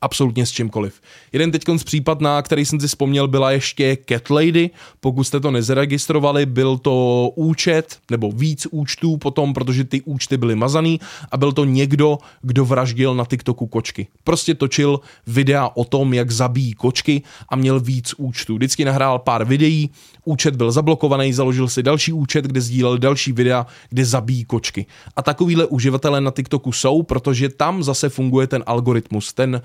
absolutně 0.00 0.46
s 0.46 0.50
čímkoliv. 0.50 1.00
Jeden 1.32 1.50
teď 1.50 1.62
z 1.76 1.84
případ, 1.84 2.20
na 2.20 2.42
který 2.42 2.64
jsem 2.64 2.80
si 2.80 2.88
vzpomněl, 2.88 3.28
byla 3.28 3.50
ještě 3.50 3.98
Cat 4.08 4.30
Lady. 4.30 4.70
Pokud 5.00 5.24
jste 5.24 5.40
to 5.40 5.50
nezaregistrovali, 5.50 6.46
byl 6.46 6.78
to 6.78 7.28
účet, 7.34 7.98
nebo 8.10 8.32
víc 8.32 8.66
účtů 8.70 9.16
potom, 9.16 9.54
protože 9.54 9.84
ty 9.84 10.02
účty 10.02 10.36
byly 10.36 10.54
mazaný 10.54 11.00
a 11.30 11.36
byl 11.36 11.52
to 11.52 11.64
někdo, 11.64 12.18
kdo 12.42 12.64
vraždil 12.64 13.14
na 13.14 13.24
TikToku 13.24 13.66
kočky. 13.66 14.06
Prostě 14.24 14.54
točil 14.54 15.00
videa 15.26 15.70
o 15.74 15.84
tom, 15.84 16.14
jak 16.14 16.30
zabíjí 16.30 16.72
kočky 16.72 17.22
a 17.48 17.56
měl 17.56 17.80
víc 17.80 18.14
účtů. 18.16 18.56
Vždycky 18.56 18.84
nahrál 18.84 19.18
pár 19.18 19.44
videí, 19.44 19.90
účet 20.24 20.56
byl 20.56 20.72
zablokovaný, 20.72 21.32
založil 21.32 21.68
si 21.68 21.82
další 21.82 22.12
účet, 22.12 22.44
kde 22.44 22.60
sdílel 22.60 22.98
další 22.98 23.32
videa, 23.32 23.66
kde 23.88 24.04
zabíjí 24.04 24.44
kočky. 24.44 24.86
A 25.16 25.22
takovýhle 25.22 25.66
uživatelé 25.66 26.20
na 26.20 26.30
TikToku 26.30 26.72
jsou, 26.72 27.02
protože 27.02 27.48
tam 27.48 27.82
zase 27.82 28.08
funguje 28.08 28.46
ten 28.46 28.62
algoritmus, 28.66 29.32
ten 29.32 29.62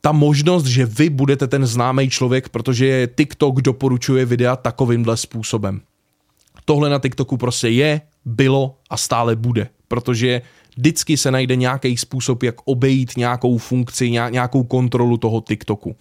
ta 0.00 0.12
možnost, 0.12 0.64
že 0.64 0.86
vy 0.86 1.10
budete 1.10 1.46
ten 1.46 1.66
známý 1.66 2.10
člověk, 2.10 2.48
protože 2.48 3.08
TikTok 3.16 3.62
doporučuje 3.62 4.24
videa 4.24 4.56
takovýmhle 4.56 5.16
způsobem. 5.16 5.80
Tohle 6.64 6.90
na 6.90 6.98
TikToku 6.98 7.36
prostě 7.36 7.68
je, 7.68 8.00
bylo 8.24 8.78
a 8.90 8.96
stále 8.96 9.36
bude, 9.36 9.68
protože 9.88 10.42
vždycky 10.76 11.16
se 11.16 11.30
najde 11.30 11.56
nějaký 11.56 11.96
způsob, 11.96 12.42
jak 12.42 12.54
obejít 12.64 13.16
nějakou 13.16 13.58
funkci, 13.58 14.10
nějakou 14.10 14.64
kontrolu 14.64 15.16
toho 15.16 15.40
TikToku. 15.40 15.96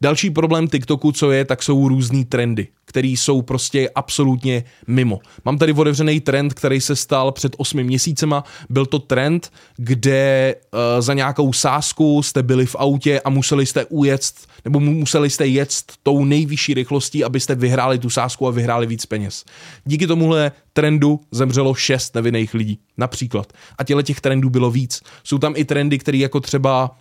Další 0.00 0.30
problém 0.30 0.68
TikToku, 0.68 1.12
co 1.12 1.30
je, 1.30 1.44
tak 1.44 1.62
jsou 1.62 1.88
různý 1.88 2.24
trendy, 2.24 2.68
které 2.84 3.08
jsou 3.08 3.42
prostě 3.42 3.90
absolutně 3.94 4.64
mimo. 4.86 5.20
Mám 5.44 5.58
tady 5.58 5.72
otevřený 5.72 6.20
trend, 6.20 6.54
který 6.54 6.80
se 6.80 6.96
stal 6.96 7.32
před 7.32 7.52
osmi 7.58 7.84
měsícema. 7.84 8.44
Byl 8.70 8.86
to 8.86 8.98
trend, 8.98 9.52
kde 9.76 10.54
uh, 10.54 10.80
za 11.00 11.14
nějakou 11.14 11.52
sásku 11.52 12.22
jste 12.22 12.42
byli 12.42 12.66
v 12.66 12.76
autě 12.78 13.20
a 13.20 13.30
museli 13.30 13.66
jste 13.66 13.84
ujet, 13.84 14.22
nebo 14.64 14.80
museli 14.80 15.30
jste 15.30 15.46
jet 15.46 15.74
tou 16.02 16.24
nejvyšší 16.24 16.74
rychlostí, 16.74 17.24
abyste 17.24 17.54
vyhráli 17.54 17.98
tu 17.98 18.10
sásku 18.10 18.48
a 18.48 18.50
vyhráli 18.50 18.86
víc 18.86 19.06
peněz. 19.06 19.44
Díky 19.84 20.06
tomuhle 20.06 20.52
trendu 20.72 21.20
zemřelo 21.30 21.74
šest 21.74 22.14
nevinných 22.14 22.54
lidí, 22.54 22.78
například. 22.96 23.52
A 23.78 23.84
těle 23.84 24.02
těch 24.02 24.20
trendů 24.20 24.50
bylo 24.50 24.70
víc. 24.70 25.02
Jsou 25.24 25.38
tam 25.38 25.54
i 25.56 25.64
trendy, 25.64 25.98
které 25.98 26.18
jako 26.18 26.40
třeba 26.40 26.96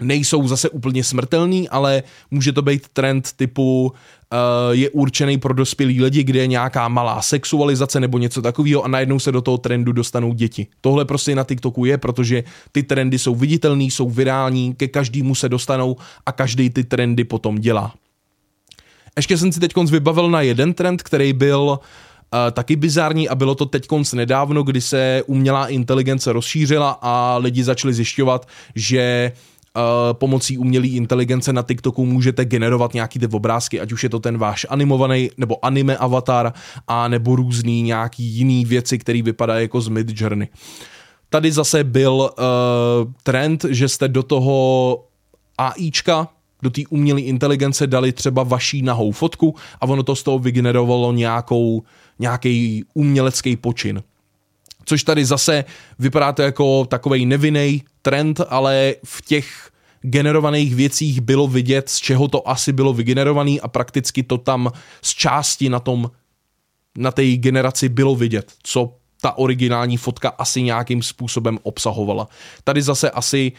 nejsou 0.00 0.48
zase 0.48 0.68
úplně 0.68 1.04
smrtelný, 1.04 1.68
ale 1.68 2.02
může 2.30 2.52
to 2.52 2.62
být 2.62 2.88
trend 2.92 3.32
typu 3.36 3.86
uh, 3.86 4.38
je 4.70 4.90
určený 4.90 5.38
pro 5.38 5.54
dospělí 5.54 6.02
lidi, 6.02 6.24
kde 6.24 6.40
je 6.40 6.46
nějaká 6.46 6.88
malá 6.88 7.22
sexualizace 7.22 8.00
nebo 8.00 8.18
něco 8.18 8.42
takového 8.42 8.84
a 8.84 8.88
najednou 8.88 9.18
se 9.18 9.32
do 9.32 9.40
toho 9.40 9.58
trendu 9.58 9.92
dostanou 9.92 10.32
děti. 10.32 10.66
Tohle 10.80 11.04
prostě 11.04 11.34
na 11.34 11.44
TikToku 11.44 11.84
je, 11.84 11.98
protože 11.98 12.44
ty 12.72 12.82
trendy 12.82 13.18
jsou 13.18 13.34
viditelný, 13.34 13.90
jsou 13.90 14.10
virální, 14.10 14.74
ke 14.74 14.88
každému 14.88 15.34
se 15.34 15.48
dostanou 15.48 15.96
a 16.26 16.32
každý 16.32 16.70
ty 16.70 16.84
trendy 16.84 17.24
potom 17.24 17.58
dělá. 17.58 17.94
Ještě 19.16 19.38
jsem 19.38 19.52
si 19.52 19.60
teď 19.60 19.72
vybavil 19.76 20.30
na 20.30 20.40
jeden 20.40 20.74
trend, 20.74 21.02
který 21.02 21.32
byl 21.32 21.60
uh, 21.60 21.78
taky 22.52 22.76
bizární 22.76 23.28
a 23.28 23.34
bylo 23.34 23.54
to 23.54 23.66
teď 23.66 23.88
nedávno, 24.14 24.62
kdy 24.62 24.80
se 24.80 25.22
umělá 25.26 25.68
inteligence 25.68 26.32
rozšířila 26.32 26.98
a 27.02 27.36
lidi 27.36 27.64
začali 27.64 27.94
zjišťovat, 27.94 28.48
že 28.74 29.32
pomocí 30.12 30.58
umělé 30.58 30.86
inteligence 30.86 31.52
na 31.52 31.62
TikToku 31.62 32.06
můžete 32.06 32.44
generovat 32.44 32.94
nějaký 32.94 33.18
ty 33.18 33.26
obrázky, 33.26 33.80
ať 33.80 33.92
už 33.92 34.02
je 34.02 34.08
to 34.08 34.20
ten 34.20 34.38
váš 34.38 34.66
animovaný 34.68 35.30
nebo 35.36 35.64
anime 35.64 35.96
avatar, 35.96 36.52
a 36.88 37.08
nebo 37.08 37.36
různý 37.36 37.82
nějaký 37.82 38.22
jiný 38.22 38.64
věci, 38.64 38.98
které 38.98 39.22
vypadají 39.22 39.62
jako 39.62 39.80
z 39.80 39.88
Mid 39.88 40.20
Journey. 40.20 40.48
Tady 41.30 41.52
zase 41.52 41.84
byl 41.84 42.12
uh, 42.12 43.12
trend, 43.22 43.64
že 43.68 43.88
jste 43.88 44.08
do 44.08 44.22
toho 44.22 45.04
AIčka, 45.58 46.28
do 46.62 46.70
té 46.70 46.82
umělé 46.90 47.20
inteligence 47.20 47.86
dali 47.86 48.12
třeba 48.12 48.42
vaší 48.42 48.82
nahou 48.82 49.12
fotku 49.12 49.54
a 49.80 49.86
ono 49.86 50.02
to 50.02 50.16
z 50.16 50.22
toho 50.22 50.38
vygenerovalo 50.38 51.12
nějakou, 51.12 51.82
nějaký 52.18 52.84
umělecký 52.94 53.56
počin 53.56 54.02
což 54.88 55.02
tady 55.02 55.24
zase 55.24 55.64
vypadá 55.98 56.32
to 56.32 56.42
jako 56.42 56.86
takový 56.86 57.26
nevinný 57.26 57.82
trend, 58.02 58.40
ale 58.48 58.94
v 59.04 59.22
těch 59.22 59.70
generovaných 60.00 60.74
věcích 60.74 61.20
bylo 61.20 61.48
vidět, 61.48 61.88
z 61.88 61.98
čeho 61.98 62.28
to 62.28 62.48
asi 62.48 62.72
bylo 62.72 62.92
vygenerovaný 62.92 63.60
a 63.60 63.68
prakticky 63.68 64.22
to 64.22 64.38
tam 64.38 64.70
z 65.02 65.10
části 65.14 65.68
na 65.68 65.80
tom, 65.80 66.10
na 66.98 67.12
té 67.12 67.36
generaci 67.36 67.88
bylo 67.88 68.16
vidět, 68.16 68.52
co 68.62 68.94
ta 69.20 69.38
originální 69.38 69.96
fotka 69.96 70.28
asi 70.28 70.62
nějakým 70.62 71.02
způsobem 71.02 71.58
obsahovala. 71.62 72.28
Tady 72.64 72.82
zase 72.82 73.10
asi 73.10 73.52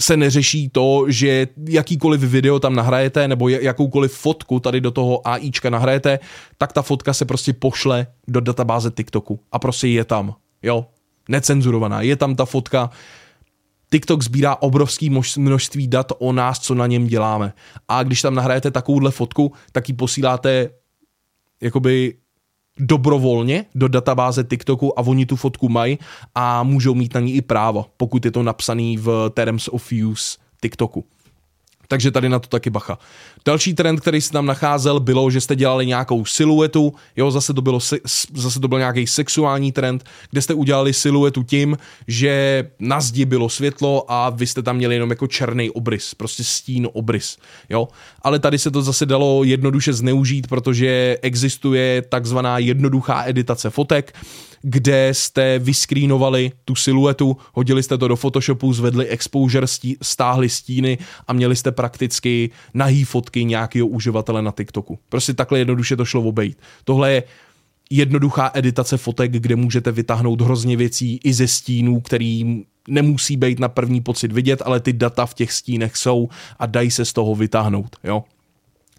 se 0.00 0.16
neřeší 0.16 0.68
to, 0.68 1.04
že 1.08 1.48
jakýkoliv 1.68 2.20
video 2.20 2.58
tam 2.58 2.74
nahrajete 2.74 3.28
nebo 3.28 3.48
jakoukoliv 3.48 4.12
fotku 4.12 4.60
tady 4.60 4.80
do 4.80 4.90
toho 4.90 5.28
AIčka 5.28 5.70
nahrajete, 5.70 6.18
tak 6.58 6.72
ta 6.72 6.82
fotka 6.82 7.12
se 7.12 7.24
prostě 7.24 7.52
pošle 7.52 8.06
do 8.28 8.40
databáze 8.40 8.90
TikToku 8.90 9.40
a 9.52 9.58
prostě 9.58 9.88
je 9.88 10.04
tam, 10.04 10.34
jo, 10.62 10.86
necenzurovaná, 11.28 12.02
je 12.02 12.16
tam 12.16 12.36
ta 12.36 12.44
fotka, 12.44 12.90
TikTok 13.90 14.22
sbírá 14.22 14.56
obrovský 14.56 15.10
množství 15.38 15.88
dat 15.88 16.12
o 16.18 16.32
nás, 16.32 16.58
co 16.58 16.74
na 16.74 16.86
něm 16.86 17.06
děláme. 17.06 17.52
A 17.88 18.02
když 18.02 18.22
tam 18.22 18.34
nahrajete 18.34 18.70
takovouhle 18.70 19.10
fotku, 19.10 19.52
tak 19.72 19.88
ji 19.88 19.94
posíláte 19.94 20.70
jakoby 21.60 22.14
dobrovolně 22.78 23.64
do 23.74 23.88
databáze 23.88 24.44
TikToku 24.44 24.98
a 24.98 25.02
oni 25.02 25.26
tu 25.26 25.36
fotku 25.36 25.68
mají 25.68 25.98
a 26.34 26.62
můžou 26.62 26.94
mít 26.94 27.14
na 27.14 27.20
ní 27.20 27.34
i 27.34 27.42
právo, 27.42 27.86
pokud 27.96 28.24
je 28.24 28.30
to 28.30 28.42
napsaný 28.42 28.96
v 28.96 29.30
Terms 29.34 29.68
of 29.68 29.92
Use 29.92 30.38
TikToku. 30.60 31.04
Takže 31.88 32.10
tady 32.10 32.28
na 32.28 32.38
to 32.38 32.48
taky 32.48 32.70
bacha. 32.70 32.98
Další 33.44 33.74
trend, 33.74 34.00
který 34.00 34.20
se 34.20 34.32
tam 34.32 34.46
nacházel, 34.46 35.00
bylo, 35.00 35.30
že 35.30 35.40
jste 35.40 35.56
dělali 35.56 35.86
nějakou 35.86 36.24
siluetu, 36.24 36.94
jo, 37.16 37.30
zase 37.30 37.54
to, 37.54 37.62
bylo, 37.62 37.80
zase 38.34 38.60
to 38.60 38.68
byl 38.68 38.78
nějaký 38.78 39.06
sexuální 39.06 39.72
trend, 39.72 40.04
kde 40.30 40.42
jste 40.42 40.54
udělali 40.54 40.92
siluetu 40.92 41.42
tím, 41.42 41.78
že 42.08 42.64
na 42.78 43.00
zdi 43.00 43.24
bylo 43.24 43.48
světlo 43.48 44.04
a 44.08 44.30
vy 44.30 44.46
jste 44.46 44.62
tam 44.62 44.76
měli 44.76 44.94
jenom 44.94 45.10
jako 45.10 45.26
černý 45.26 45.70
obrys, 45.70 46.14
prostě 46.14 46.44
stín 46.44 46.88
obrys, 46.92 47.36
jo. 47.70 47.88
Ale 48.22 48.38
tady 48.38 48.58
se 48.58 48.70
to 48.70 48.82
zase 48.82 49.06
dalo 49.06 49.44
jednoduše 49.44 49.92
zneužít, 49.92 50.46
protože 50.46 51.18
existuje 51.22 52.02
takzvaná 52.02 52.58
jednoduchá 52.58 53.24
editace 53.26 53.70
fotek, 53.70 54.14
kde 54.62 55.14
jste 55.14 55.58
vyskrýnovali 55.58 56.52
tu 56.64 56.74
siluetu, 56.74 57.36
hodili 57.54 57.82
jste 57.82 57.98
to 57.98 58.08
do 58.08 58.16
Photoshopu, 58.16 58.72
zvedli 58.72 59.06
exposure, 59.06 59.66
stí, 59.66 59.96
stáhli 60.02 60.48
stíny 60.48 60.98
a 61.26 61.32
měli 61.32 61.56
jste 61.56 61.72
prakticky 61.72 62.50
nahý 62.74 63.04
fotky 63.04 63.44
nějakého 63.44 63.86
uživatele 63.86 64.42
na 64.42 64.52
TikToku. 64.52 64.98
Prostě 65.08 65.34
takhle 65.34 65.58
jednoduše 65.58 65.96
to 65.96 66.04
šlo 66.04 66.22
obejít. 66.22 66.58
Tohle 66.84 67.12
je 67.12 67.22
jednoduchá 67.90 68.50
editace 68.54 68.96
fotek, 68.96 69.32
kde 69.32 69.56
můžete 69.56 69.92
vytáhnout 69.92 70.40
hrozně 70.40 70.76
věcí 70.76 71.20
i 71.24 71.32
ze 71.32 71.48
stínů, 71.48 72.00
který 72.00 72.64
nemusí 72.88 73.36
být 73.36 73.58
na 73.58 73.68
první 73.68 74.00
pocit 74.00 74.32
vidět, 74.32 74.62
ale 74.64 74.80
ty 74.80 74.92
data 74.92 75.26
v 75.26 75.34
těch 75.34 75.52
stínech 75.52 75.96
jsou 75.96 76.28
a 76.58 76.66
dají 76.66 76.90
se 76.90 77.04
z 77.04 77.12
toho 77.12 77.34
vytáhnout, 77.34 77.96
jo. 78.04 78.24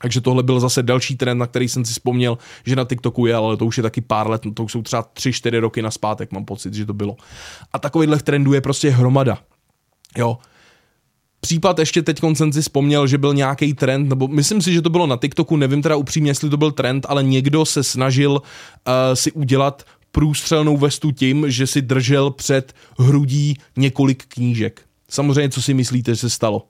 Takže 0.01 0.21
tohle 0.21 0.43
byl 0.43 0.59
zase 0.59 0.83
další 0.83 1.15
trend, 1.15 1.37
na 1.37 1.47
který 1.47 1.69
jsem 1.69 1.85
si 1.85 1.93
vzpomněl, 1.93 2.37
že 2.65 2.75
na 2.75 2.85
TikToku 2.85 3.25
je, 3.25 3.35
ale 3.35 3.57
to 3.57 3.65
už 3.65 3.77
je 3.77 3.83
taky 3.83 4.01
pár 4.01 4.29
let, 4.29 4.41
to 4.53 4.67
jsou 4.67 4.81
třeba 4.81 5.03
3-4 5.03 5.59
roky 5.59 5.81
na 5.81 5.91
zpátek, 5.91 6.31
mám 6.31 6.45
pocit, 6.45 6.73
že 6.73 6.85
to 6.85 6.93
bylo. 6.93 7.15
A 7.73 7.79
takovýchhle 7.79 8.17
trendů 8.19 8.53
je 8.53 8.61
prostě 8.61 8.89
hromada. 8.89 9.37
Jo. 10.17 10.37
Případ 11.39 11.79
ještě 11.79 12.01
teď 12.01 12.19
jsem 12.33 12.53
si 12.53 12.61
vzpomněl, 12.61 13.07
že 13.07 13.17
byl 13.17 13.33
nějaký 13.33 13.73
trend, 13.73 14.09
nebo 14.09 14.27
myslím 14.27 14.61
si, 14.61 14.73
že 14.73 14.81
to 14.81 14.89
bylo 14.89 15.07
na 15.07 15.17
TikToku, 15.17 15.57
nevím 15.57 15.81
teda 15.81 15.95
upřímně, 15.95 16.29
jestli 16.29 16.49
to 16.49 16.57
byl 16.57 16.71
trend, 16.71 17.05
ale 17.09 17.23
někdo 17.23 17.65
se 17.65 17.83
snažil 17.83 18.31
uh, 18.31 18.41
si 19.13 19.31
udělat 19.31 19.83
průstřelnou 20.11 20.77
vestu 20.77 21.11
tím, 21.11 21.51
že 21.51 21.67
si 21.67 21.81
držel 21.81 22.31
před 22.31 22.73
hrudí 22.99 23.57
několik 23.75 24.25
knížek. 24.25 24.81
Samozřejmě, 25.09 25.49
co 25.49 25.61
si 25.61 25.73
myslíte, 25.73 26.11
že 26.11 26.15
se 26.15 26.29
stalo? 26.29 26.67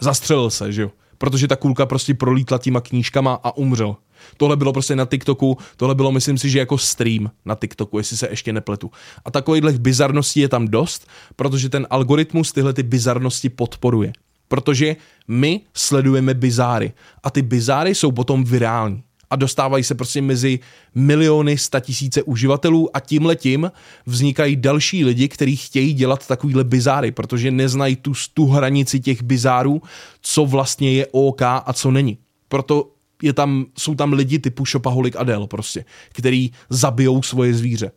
Zastřelil 0.00 0.50
se, 0.50 0.72
že 0.72 0.82
jo? 0.82 0.90
Protože 1.18 1.48
ta 1.48 1.56
kulka 1.56 1.86
prostě 1.86 2.14
prolítla 2.14 2.58
těma 2.58 2.80
knížkama 2.80 3.40
a 3.42 3.56
umřel. 3.56 3.96
Tohle 4.36 4.56
bylo 4.56 4.72
prostě 4.72 4.96
na 4.96 5.04
TikToku, 5.04 5.58
tohle 5.76 5.94
bylo 5.94 6.12
myslím 6.12 6.38
si, 6.38 6.50
že 6.50 6.58
jako 6.58 6.78
stream 6.78 7.30
na 7.44 7.54
TikToku, 7.54 7.98
jestli 7.98 8.16
se 8.16 8.28
ještě 8.30 8.52
nepletu. 8.52 8.90
A 9.24 9.30
takových 9.30 9.78
bizarností 9.78 10.40
je 10.40 10.48
tam 10.48 10.68
dost, 10.68 11.08
protože 11.36 11.68
ten 11.68 11.86
algoritmus 11.90 12.52
tyhle 12.52 12.72
ty 12.72 12.82
bizarnosti 12.82 13.48
podporuje. 13.48 14.12
Protože 14.48 14.96
my 15.28 15.60
sledujeme 15.74 16.34
bizáry 16.34 16.92
a 17.22 17.30
ty 17.30 17.42
bizáry 17.42 17.94
jsou 17.94 18.12
potom 18.12 18.44
virální 18.44 19.02
a 19.30 19.36
dostávají 19.36 19.84
se 19.84 19.94
prostě 19.94 20.22
mezi 20.22 20.58
miliony, 20.94 21.58
statisíce 21.58 22.22
uživatelů 22.22 22.96
a 22.96 23.00
tím 23.00 23.26
letím 23.26 23.70
vznikají 24.06 24.56
další 24.56 25.04
lidi, 25.04 25.28
kteří 25.28 25.56
chtějí 25.56 25.92
dělat 25.92 26.26
takovýhle 26.26 26.64
bizáry, 26.64 27.12
protože 27.12 27.50
neznají 27.50 27.96
tu, 27.96 28.12
tu 28.34 28.46
hranici 28.46 29.00
těch 29.00 29.22
bizárů, 29.22 29.82
co 30.20 30.46
vlastně 30.46 30.92
je 30.92 31.06
OK 31.10 31.42
a 31.42 31.72
co 31.72 31.90
není. 31.90 32.18
Proto 32.48 32.90
je 33.22 33.32
tam, 33.32 33.66
jsou 33.78 33.94
tam 33.94 34.12
lidi 34.12 34.38
typu 34.38 34.66
Shopaholic 34.66 35.14
Adele 35.16 35.46
prostě, 35.46 35.84
který 36.12 36.50
zabijou 36.70 37.22
svoje 37.22 37.54
zvíře. 37.54 37.90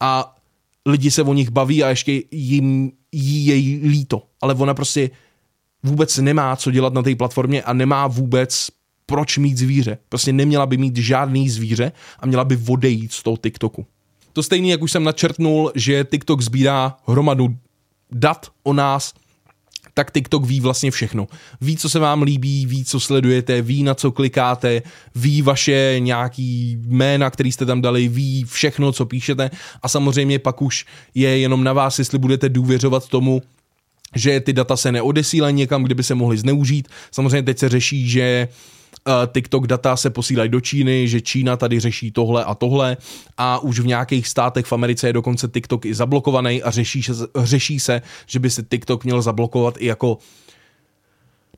A 0.00 0.34
lidi 0.86 1.10
se 1.10 1.22
o 1.22 1.34
nich 1.34 1.50
baví 1.50 1.84
a 1.84 1.88
ještě 1.88 2.22
jim 2.30 2.92
jí 3.12 3.46
jej 3.46 3.80
líto. 3.82 4.22
Ale 4.40 4.54
ona 4.54 4.74
prostě 4.74 5.10
vůbec 5.82 6.18
nemá 6.18 6.56
co 6.56 6.70
dělat 6.70 6.94
na 6.94 7.02
té 7.02 7.14
platformě 7.14 7.62
a 7.62 7.72
nemá 7.72 8.06
vůbec 8.06 8.68
proč 9.06 9.38
mít 9.38 9.58
zvíře. 9.58 9.98
Prostě 10.08 10.32
neměla 10.32 10.66
by 10.66 10.76
mít 10.76 10.96
žádný 10.96 11.50
zvíře 11.50 11.92
a 12.18 12.26
měla 12.26 12.44
by 12.44 12.58
odejít 12.68 13.12
z 13.12 13.22
toho 13.22 13.36
TikToku. 13.36 13.86
To 14.32 14.42
stejný, 14.42 14.68
jak 14.68 14.82
už 14.82 14.92
jsem 14.92 15.04
načrtnul, 15.04 15.72
že 15.74 16.04
TikTok 16.10 16.40
sbírá 16.40 16.96
hromadu 17.06 17.56
dat 18.12 18.46
o 18.62 18.72
nás, 18.72 19.14
tak 19.94 20.12
TikTok 20.12 20.44
ví 20.44 20.60
vlastně 20.60 20.90
všechno. 20.90 21.28
Ví, 21.60 21.76
co 21.76 21.88
se 21.88 21.98
vám 21.98 22.22
líbí, 22.22 22.66
ví, 22.66 22.84
co 22.84 23.00
sledujete, 23.00 23.62
ví, 23.62 23.82
na 23.82 23.94
co 23.94 24.12
klikáte, 24.12 24.82
ví 25.14 25.42
vaše 25.42 25.96
nějaký 25.98 26.78
jména, 26.86 27.30
který 27.30 27.52
jste 27.52 27.66
tam 27.66 27.82
dali, 27.82 28.08
ví 28.08 28.44
všechno, 28.44 28.92
co 28.92 29.06
píšete 29.06 29.50
a 29.82 29.88
samozřejmě 29.88 30.38
pak 30.38 30.62
už 30.62 30.84
je 31.14 31.38
jenom 31.38 31.64
na 31.64 31.72
vás, 31.72 31.98
jestli 31.98 32.18
budete 32.18 32.48
důvěřovat 32.48 33.08
tomu, 33.08 33.42
že 34.14 34.40
ty 34.40 34.52
data 34.52 34.76
se 34.76 34.92
neodesílají 34.92 35.54
někam, 35.54 35.82
kde 35.82 35.94
by 35.94 36.02
se 36.02 36.14
mohly 36.14 36.38
zneužít. 36.38 36.88
Samozřejmě 37.10 37.42
teď 37.42 37.58
se 37.58 37.68
řeší, 37.68 38.08
že 38.08 38.48
Eh, 38.48 38.83
TikTok 39.32 39.66
data 39.66 39.96
se 39.96 40.10
posílají 40.10 40.50
do 40.50 40.60
Číny, 40.60 41.08
že 41.08 41.20
Čína 41.20 41.56
tady 41.56 41.80
řeší 41.80 42.10
tohle 42.10 42.44
a 42.44 42.54
tohle 42.54 42.96
a 43.36 43.58
už 43.58 43.80
v 43.80 43.86
nějakých 43.86 44.28
státech 44.28 44.66
v 44.66 44.72
Americe 44.72 45.06
je 45.06 45.12
dokonce 45.12 45.48
TikTok 45.48 45.86
i 45.86 45.94
zablokovaný 45.94 46.62
a 46.62 46.70
řeší 46.70 47.02
řeší 47.36 47.80
se 47.80 48.02
že 48.26 48.38
by 48.38 48.50
se 48.50 48.62
TikTok 48.62 49.04
měl 49.04 49.22
zablokovat 49.22 49.74
i 49.78 49.86
jako 49.86 50.18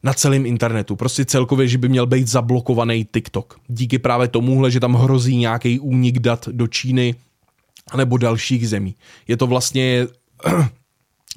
na 0.02 0.12
celém 0.12 0.46
internetu. 0.46 0.96
Prostě 0.96 1.24
celkově, 1.24 1.68
že 1.68 1.78
by 1.78 1.88
měl 1.88 2.06
být 2.06 2.28
zablokovaný 2.28 3.06
TikTok. 3.12 3.60
Díky 3.68 3.98
právě 3.98 4.28
tomuhle, 4.28 4.70
že 4.70 4.80
tam 4.80 4.94
hrozí 4.94 5.36
nějaký 5.36 5.80
únik 5.80 6.18
dat 6.18 6.48
do 6.48 6.66
Číny 6.66 7.14
nebo 7.96 8.16
dalších 8.16 8.68
zemí. 8.68 8.94
Je 9.28 9.36
to 9.36 9.46
vlastně 9.46 10.06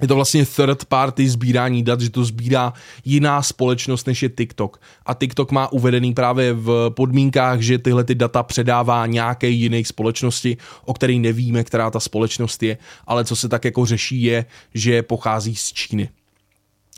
je 0.01 0.07
to 0.07 0.15
vlastně 0.15 0.45
third 0.45 0.85
party 0.85 1.29
sbírání 1.29 1.83
dat, 1.83 2.01
že 2.01 2.09
to 2.09 2.23
sbírá 2.23 2.73
jiná 3.05 3.41
společnost 3.41 4.07
než 4.07 4.23
je 4.23 4.29
TikTok. 4.29 4.81
A 5.05 5.13
TikTok 5.13 5.51
má 5.51 5.71
uvedený 5.71 6.13
právě 6.13 6.53
v 6.53 6.89
podmínkách, 6.89 7.59
že 7.59 7.77
tyhle 7.77 8.03
ty 8.03 8.15
data 8.15 8.43
předává 8.43 9.05
nějaké 9.05 9.49
jiné 9.49 9.83
společnosti, 9.85 10.57
o 10.85 10.93
které 10.93 11.13
nevíme, 11.13 11.63
která 11.63 11.91
ta 11.91 11.99
společnost 11.99 12.63
je, 12.63 12.77
ale 13.07 13.25
co 13.25 13.35
se 13.35 13.49
tak 13.49 13.65
jako 13.65 13.85
řeší 13.85 14.23
je, 14.23 14.45
že 14.73 15.03
pochází 15.03 15.55
z 15.55 15.73
Číny. 15.73 16.09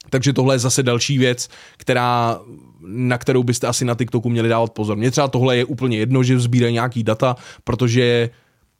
Takže 0.09 0.33
tohle 0.33 0.55
je 0.55 0.59
zase 0.59 0.83
další 0.83 1.17
věc, 1.17 1.49
která, 1.77 2.39
na 2.87 3.17
kterou 3.17 3.43
byste 3.43 3.67
asi 3.67 3.85
na 3.85 3.95
TikToku 3.95 4.29
měli 4.29 4.49
dávat 4.49 4.73
pozor. 4.73 4.97
Mně 4.97 5.11
třeba 5.11 5.27
tohle 5.27 5.57
je 5.57 5.65
úplně 5.65 5.97
jedno, 5.97 6.23
že 6.23 6.39
sbírají 6.39 6.73
nějaký 6.73 7.03
data, 7.03 7.35
protože 7.63 8.29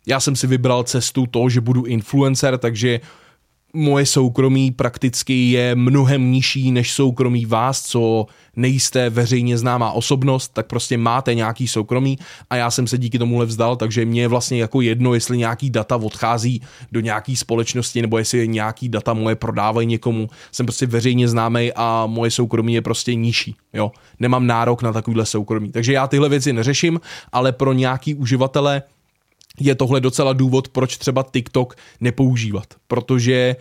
já 0.08 0.19
jsem 0.19 0.36
si 0.36 0.47
vybral 0.47 0.84
cestu 0.84 1.26
to, 1.26 1.50
že 1.50 1.62
budu 1.62 1.84
influencer, 1.84 2.58
takže 2.58 3.00
moje 3.73 4.05
soukromí 4.05 4.71
prakticky 4.71 5.51
je 5.51 5.75
mnohem 5.75 6.31
nižší 6.31 6.71
než 6.71 6.91
soukromí 6.91 7.45
vás, 7.45 7.81
co 7.81 8.25
nejste 8.55 9.10
veřejně 9.10 9.57
známá 9.57 9.91
osobnost, 9.91 10.53
tak 10.53 10.65
prostě 10.65 10.97
máte 10.97 11.36
nějaký 11.36 11.67
soukromí 11.67 12.17
a 12.49 12.55
já 12.55 12.71
jsem 12.71 12.88
se 12.88 12.97
díky 12.97 13.19
tomuhle 13.19 13.45
vzdal, 13.45 13.75
takže 13.75 14.05
mě 14.05 14.21
je 14.21 14.27
vlastně 14.27 14.62
jako 14.62 14.81
jedno, 14.81 15.13
jestli 15.13 15.38
nějaký 15.38 15.69
data 15.69 15.95
odchází 15.95 16.62
do 16.91 16.99
nějaký 16.99 17.36
společnosti 17.36 18.01
nebo 18.01 18.17
jestli 18.17 18.47
nějaký 18.47 18.89
data 18.89 19.13
moje 19.13 19.36
prodávají 19.36 19.88
někomu. 19.88 20.29
Jsem 20.51 20.65
prostě 20.65 20.86
veřejně 20.86 21.27
známý 21.27 21.71
a 21.75 22.05
moje 22.05 22.31
soukromí 22.31 22.73
je 22.73 22.81
prostě 22.81 23.15
nižší. 23.15 23.55
Jo? 23.73 23.91
Nemám 24.19 24.47
nárok 24.47 24.81
na 24.81 24.93
takovýhle 24.93 25.25
soukromí. 25.25 25.71
Takže 25.71 25.93
já 25.93 26.07
tyhle 26.07 26.29
věci 26.29 26.53
neřeším, 26.53 26.99
ale 27.31 27.51
pro 27.51 27.73
nějaký 27.73 28.15
uživatele 28.15 28.81
je 29.59 29.75
tohle 29.75 30.01
docela 30.01 30.33
důvod, 30.33 30.67
proč 30.69 30.97
třeba 30.97 31.25
TikTok 31.31 31.75
nepoužívat, 31.99 32.65
protože 32.87 33.55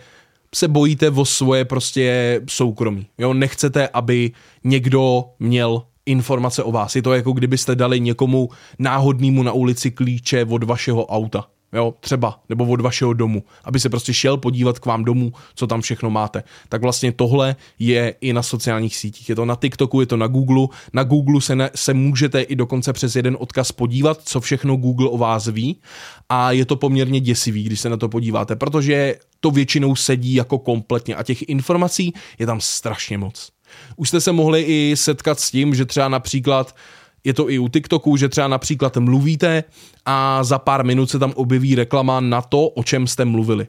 se 0.55 0.67
bojíte 0.67 1.09
o 1.09 1.25
svoje 1.25 1.65
prostě 1.65 2.41
soukromí. 2.49 3.07
Jo, 3.17 3.33
nechcete, 3.33 3.87
aby 3.87 4.31
někdo 4.63 5.25
měl 5.39 5.83
informace 6.05 6.63
o 6.63 6.71
vás. 6.71 6.95
Je 6.95 7.01
to 7.01 7.13
jako 7.13 7.31
kdybyste 7.31 7.75
dali 7.75 7.99
někomu 7.99 8.49
náhodnému 8.79 9.43
na 9.43 9.51
ulici 9.51 9.91
klíče 9.91 10.45
od 10.45 10.63
vašeho 10.63 11.05
auta 11.05 11.47
jo, 11.73 11.93
třeba, 11.99 12.39
nebo 12.49 12.65
od 12.65 12.81
vašeho 12.81 13.13
domu, 13.13 13.43
aby 13.63 13.79
se 13.79 13.89
prostě 13.89 14.13
šel 14.13 14.37
podívat 14.37 14.79
k 14.79 14.85
vám 14.85 15.03
domů, 15.03 15.33
co 15.55 15.67
tam 15.67 15.81
všechno 15.81 16.09
máte. 16.09 16.43
Tak 16.69 16.81
vlastně 16.81 17.11
tohle 17.11 17.55
je 17.79 18.15
i 18.21 18.33
na 18.33 18.43
sociálních 18.43 18.95
sítích. 18.95 19.29
Je 19.29 19.35
to 19.35 19.45
na 19.45 19.55
TikToku, 19.55 19.99
je 19.99 20.05
to 20.05 20.17
na 20.17 20.27
Google. 20.27 20.67
Na 20.93 21.03
Google 21.03 21.41
se, 21.41 21.55
ne, 21.55 21.69
se 21.75 21.93
můžete 21.93 22.41
i 22.41 22.55
dokonce 22.55 22.93
přes 22.93 23.15
jeden 23.15 23.37
odkaz 23.39 23.71
podívat, 23.71 24.21
co 24.23 24.41
všechno 24.41 24.75
Google 24.75 25.09
o 25.09 25.17
vás 25.17 25.47
ví 25.47 25.81
a 26.29 26.51
je 26.51 26.65
to 26.65 26.75
poměrně 26.75 27.19
děsivý, 27.19 27.63
když 27.63 27.79
se 27.79 27.89
na 27.89 27.97
to 27.97 28.09
podíváte, 28.09 28.55
protože 28.55 29.15
to 29.39 29.51
většinou 29.51 29.95
sedí 29.95 30.33
jako 30.33 30.59
kompletně 30.59 31.15
a 31.15 31.23
těch 31.23 31.49
informací 31.49 32.13
je 32.39 32.45
tam 32.45 32.61
strašně 32.61 33.17
moc. 33.17 33.51
Už 33.95 34.09
jste 34.09 34.21
se 34.21 34.31
mohli 34.31 34.61
i 34.61 34.95
setkat 34.95 35.39
s 35.39 35.51
tím, 35.51 35.75
že 35.75 35.85
třeba 35.85 36.09
například 36.09 36.75
je 37.23 37.33
to 37.33 37.49
i 37.49 37.59
u 37.59 37.67
TikToku, 37.67 38.17
že 38.17 38.29
třeba 38.29 38.47
například 38.47 38.97
mluvíte 38.97 39.63
a 40.05 40.43
za 40.43 40.59
pár 40.59 40.85
minut 40.85 41.09
se 41.09 41.19
tam 41.19 41.33
objeví 41.35 41.75
reklama 41.75 42.19
na 42.19 42.41
to, 42.41 42.67
o 42.67 42.83
čem 42.83 43.07
jste 43.07 43.25
mluvili. 43.25 43.67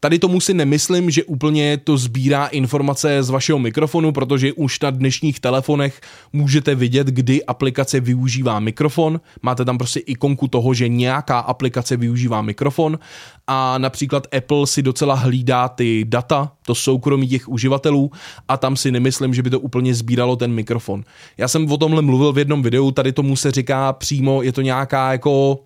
Tady 0.00 0.18
tomu 0.18 0.40
si 0.40 0.54
nemyslím, 0.54 1.10
že 1.10 1.24
úplně 1.24 1.76
to 1.76 1.96
sbírá 1.96 2.46
informace 2.46 3.22
z 3.22 3.30
vašeho 3.30 3.58
mikrofonu, 3.58 4.12
protože 4.12 4.52
už 4.52 4.80
na 4.80 4.90
dnešních 4.90 5.40
telefonech 5.40 6.00
můžete 6.32 6.74
vidět, 6.74 7.06
kdy 7.06 7.44
aplikace 7.44 8.00
využívá 8.00 8.60
mikrofon. 8.60 9.20
Máte 9.42 9.64
tam 9.64 9.78
prostě 9.78 10.00
ikonku 10.00 10.48
toho, 10.48 10.74
že 10.74 10.88
nějaká 10.88 11.38
aplikace 11.38 11.96
využívá 11.96 12.42
mikrofon 12.42 12.98
a 13.46 13.78
například 13.78 14.26
Apple 14.36 14.66
si 14.66 14.82
docela 14.82 15.14
hlídá 15.14 15.68
ty 15.68 16.04
data, 16.08 16.52
to 16.66 16.74
soukromí 16.74 17.28
těch 17.28 17.48
uživatelů 17.48 18.10
a 18.48 18.56
tam 18.56 18.76
si 18.76 18.92
nemyslím, 18.92 19.34
že 19.34 19.42
by 19.42 19.50
to 19.50 19.60
úplně 19.60 19.94
sbíralo 19.94 20.36
ten 20.36 20.52
mikrofon. 20.52 21.04
Já 21.38 21.48
jsem 21.48 21.72
o 21.72 21.76
tomhle 21.76 22.02
mluvil 22.02 22.32
v 22.32 22.38
jednom 22.38 22.62
videu, 22.62 22.90
tady 22.90 23.12
tomu 23.12 23.36
se 23.36 23.50
říká 23.50 23.92
přímo, 23.92 24.42
je 24.42 24.52
to 24.52 24.60
nějaká 24.60 25.12
jako 25.12 25.58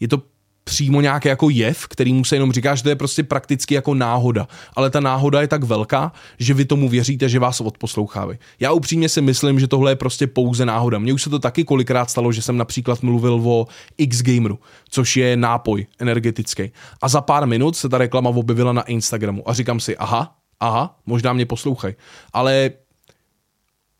je 0.00 0.08
to 0.08 0.22
přímo 0.64 1.00
nějaký 1.00 1.28
jako 1.28 1.50
jev, 1.50 1.86
který 1.86 2.12
mu 2.12 2.24
se 2.24 2.36
jenom 2.36 2.52
říká, 2.52 2.74
že 2.74 2.82
to 2.82 2.88
je 2.88 2.96
prostě 2.96 3.22
prakticky 3.22 3.74
jako 3.74 3.94
náhoda. 3.94 4.48
Ale 4.76 4.90
ta 4.90 5.00
náhoda 5.00 5.40
je 5.40 5.48
tak 5.48 5.64
velká, 5.64 6.12
že 6.38 6.54
vy 6.54 6.64
tomu 6.64 6.88
věříte, 6.88 7.28
že 7.28 7.38
vás 7.38 7.60
odposlouchávají. 7.60 8.38
Já 8.60 8.72
upřímně 8.72 9.08
si 9.08 9.20
myslím, 9.20 9.60
že 9.60 9.68
tohle 9.68 9.90
je 9.90 9.96
prostě 9.96 10.26
pouze 10.26 10.66
náhoda. 10.66 10.98
Mně 10.98 11.12
už 11.12 11.22
se 11.22 11.30
to 11.30 11.38
taky 11.38 11.64
kolikrát 11.64 12.10
stalo, 12.10 12.32
že 12.32 12.42
jsem 12.42 12.56
například 12.56 13.02
mluvil 13.02 13.34
o 13.44 13.66
X-Gameru, 13.98 14.58
což 14.88 15.16
je 15.16 15.36
nápoj 15.36 15.86
energetický. 15.98 16.70
A 17.02 17.08
za 17.08 17.20
pár 17.20 17.46
minut 17.46 17.76
se 17.76 17.88
ta 17.88 17.98
reklama 17.98 18.30
objevila 18.30 18.72
na 18.72 18.82
Instagramu. 18.82 19.48
A 19.48 19.52
říkám 19.52 19.80
si, 19.80 19.96
aha, 19.96 20.36
aha, 20.60 20.98
možná 21.06 21.32
mě 21.32 21.46
poslouchají. 21.46 21.94
Ale 22.32 22.70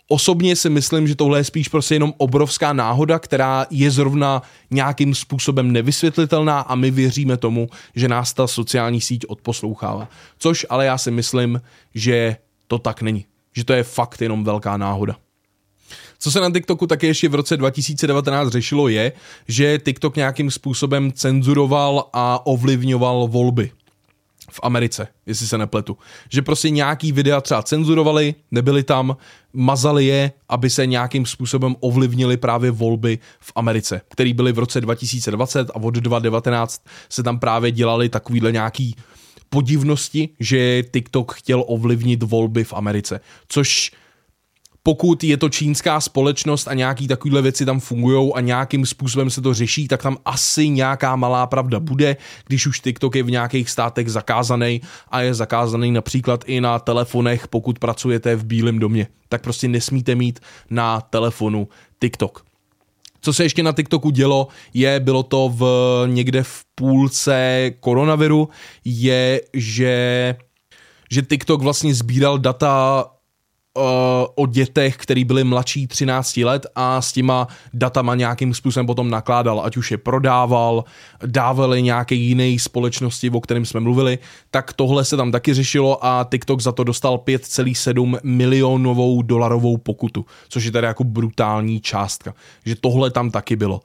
Osobně 0.08 0.56
si 0.56 0.70
myslím, 0.70 1.08
že 1.08 1.16
tohle 1.16 1.38
je 1.38 1.44
spíš 1.44 1.68
prostě 1.68 1.94
jenom 1.94 2.14
obrovská 2.16 2.72
náhoda, 2.72 3.18
která 3.18 3.66
je 3.70 3.90
zrovna 3.90 4.42
nějakým 4.70 5.14
způsobem 5.14 5.72
nevysvětlitelná 5.72 6.60
a 6.60 6.74
my 6.74 6.90
věříme 6.90 7.36
tomu, 7.36 7.68
že 7.94 8.08
nás 8.08 8.32
ta 8.32 8.46
sociální 8.46 9.00
síť 9.00 9.24
odposlouchává. 9.28 10.08
Což 10.38 10.66
ale 10.70 10.86
já 10.86 10.98
si 10.98 11.10
myslím, 11.10 11.60
že 11.94 12.36
to 12.66 12.78
tak 12.78 13.02
není. 13.02 13.26
Že 13.56 13.64
to 13.64 13.72
je 13.72 13.82
fakt 13.82 14.22
jenom 14.22 14.44
velká 14.44 14.76
náhoda. 14.76 15.16
Co 16.18 16.30
se 16.30 16.40
na 16.40 16.50
TikToku 16.50 16.86
také 16.86 17.06
ještě 17.06 17.28
v 17.28 17.34
roce 17.34 17.56
2019 17.56 18.48
řešilo 18.48 18.88
je, 18.88 19.12
že 19.48 19.78
TikTok 19.78 20.16
nějakým 20.16 20.50
způsobem 20.50 21.12
cenzuroval 21.12 22.08
a 22.12 22.46
ovlivňoval 22.46 23.28
volby 23.28 23.70
v 24.54 24.60
Americe, 24.62 25.08
jestli 25.26 25.46
se 25.46 25.58
nepletu. 25.58 25.98
Že 26.30 26.42
prostě 26.42 26.70
nějaký 26.70 27.12
videa 27.12 27.40
třeba 27.40 27.62
cenzurovali, 27.62 28.34
nebyli 28.50 28.82
tam, 28.82 29.16
mazali 29.52 30.04
je, 30.04 30.32
aby 30.48 30.70
se 30.70 30.86
nějakým 30.86 31.26
způsobem 31.26 31.76
ovlivnili 31.80 32.36
právě 32.36 32.70
volby 32.70 33.18
v 33.40 33.52
Americe, 33.54 34.00
které 34.08 34.34
byly 34.34 34.52
v 34.52 34.58
roce 34.58 34.80
2020 34.80 35.70
a 35.70 35.76
od 35.76 35.94
2019 35.94 36.82
se 37.08 37.22
tam 37.22 37.38
právě 37.38 37.70
dělali 37.70 38.08
takovýhle 38.08 38.52
nějaký 38.52 38.96
podivnosti, 39.48 40.28
že 40.40 40.82
TikTok 40.82 41.34
chtěl 41.34 41.64
ovlivnit 41.66 42.22
volby 42.22 42.64
v 42.64 42.72
Americe, 42.72 43.20
což 43.48 43.92
pokud 44.87 45.25
je 45.25 45.37
to 45.37 45.49
čínská 45.49 46.01
společnost 46.01 46.68
a 46.68 46.75
nějaký 46.75 47.09
takovýhle 47.09 47.42
věci 47.42 47.64
tam 47.66 47.81
fungují 47.81 48.33
a 48.35 48.40
nějakým 48.40 48.87
způsobem 48.87 49.31
se 49.31 49.40
to 49.40 49.55
řeší, 49.55 49.88
tak 49.88 50.03
tam 50.03 50.16
asi 50.25 50.68
nějaká 50.68 51.16
malá 51.16 51.47
pravda 51.47 51.81
bude, 51.81 52.16
když 52.47 52.66
už 52.66 52.81
TikTok 52.81 53.16
je 53.16 53.23
v 53.23 53.31
nějakých 53.31 53.70
státech 53.70 54.11
zakázaný 54.11 54.81
a 55.09 55.20
je 55.20 55.35
zakázaný 55.35 55.92
například 55.92 56.44
i 56.47 56.61
na 56.61 56.79
telefonech, 56.79 57.49
pokud 57.49 57.79
pracujete 57.79 58.37
v 58.37 58.44
Bílém 58.44 58.79
domě. 58.79 59.07
Tak 59.29 59.42
prostě 59.42 59.68
nesmíte 59.68 60.14
mít 60.14 60.40
na 60.70 61.01
telefonu 61.01 61.68
TikTok. 62.01 62.44
Co 63.20 63.33
se 63.33 63.42
ještě 63.42 63.62
na 63.62 63.73
TikToku 63.73 64.11
dělo, 64.11 64.49
je, 64.75 65.01
bylo 65.01 65.23
to 65.23 65.53
v 65.55 65.64
někde 66.07 66.42
v 66.42 66.64
půlce 66.75 67.70
koronaviru, 67.81 68.49
je, 68.85 69.40
že 69.53 70.37
že 71.11 71.23
TikTok 71.23 71.62
vlastně 71.62 71.94
sbíral 71.94 72.38
data 72.38 73.05
o 74.34 74.46
dětech, 74.46 74.96
který 74.96 75.24
byli 75.24 75.44
mladší 75.44 75.87
13 75.87 76.37
let 76.37 76.66
a 76.74 77.00
s 77.02 77.12
těma 77.12 77.48
datama 77.74 78.14
nějakým 78.14 78.54
způsobem 78.54 78.87
potom 78.87 79.10
nakládal, 79.10 79.60
ať 79.64 79.76
už 79.76 79.90
je 79.90 79.98
prodával, 79.98 80.84
dávali 81.26 81.82
nějaké 81.82 82.14
jiné 82.14 82.58
společnosti, 82.58 83.30
o 83.30 83.40
kterém 83.40 83.64
jsme 83.64 83.80
mluvili, 83.80 84.18
tak 84.50 84.72
tohle 84.72 85.04
se 85.04 85.16
tam 85.16 85.32
taky 85.32 85.54
řešilo 85.54 86.06
a 86.06 86.26
TikTok 86.30 86.60
za 86.60 86.72
to 86.72 86.84
dostal 86.84 87.16
5,7 87.16 88.18
milionovou 88.22 89.22
dolarovou 89.22 89.76
pokutu, 89.76 90.26
což 90.48 90.64
je 90.64 90.70
tady 90.72 90.87
jako 90.87 91.04
brutální 91.04 91.80
částka. 91.80 92.34
Že 92.64 92.74
tohle 92.74 93.10
tam 93.10 93.30
taky 93.30 93.56
bylo. 93.56 93.80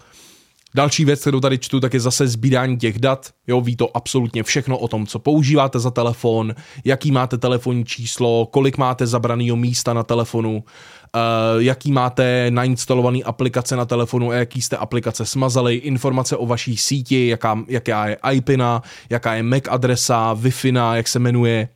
Další 0.75 1.05
věc, 1.05 1.21
kterou 1.21 1.39
tady 1.39 1.58
čtu, 1.58 1.79
tak 1.79 1.93
je 1.93 1.99
zase 1.99 2.27
sbírání 2.27 2.77
těch 2.77 2.99
dat. 2.99 3.29
Jo, 3.47 3.62
ví 3.62 3.75
to 3.75 3.97
absolutně 3.97 4.43
všechno 4.43 4.77
o 4.77 4.88
tom, 4.88 5.08
co 5.08 5.19
používáte 5.19 5.79
za 5.79 5.91
telefon, 5.91 6.55
jaký 6.86 7.12
máte 7.12 7.38
telefonní 7.38 7.86
číslo, 7.86 8.45
kolik 8.51 8.77
máte 8.77 9.08
zabraného 9.08 9.55
místa 9.55 9.93
na 9.93 10.03
telefonu, 10.03 10.55
uh, 10.55 11.62
jaký 11.62 11.91
máte 11.91 12.45
nainstalovaný 12.49 13.23
aplikace 13.23 13.75
na 13.75 13.86
telefonu 13.86 14.32
a 14.32 14.34
jaký 14.34 14.62
jste 14.62 14.77
aplikace 14.77 15.25
smazali, 15.25 15.75
informace 15.75 16.38
o 16.38 16.45
vaší 16.45 16.77
síti, 16.77 17.27
jaká, 17.27 17.60
jaká 17.67 18.08
je 18.08 18.17
IPina, 18.32 18.82
jaká 19.10 19.34
je 19.34 19.43
MAC 19.43 19.63
adresa, 19.69 20.34
Wi-Fi, 20.34 20.95
jak 20.95 21.08
se 21.08 21.19
jmenuje, 21.19 21.69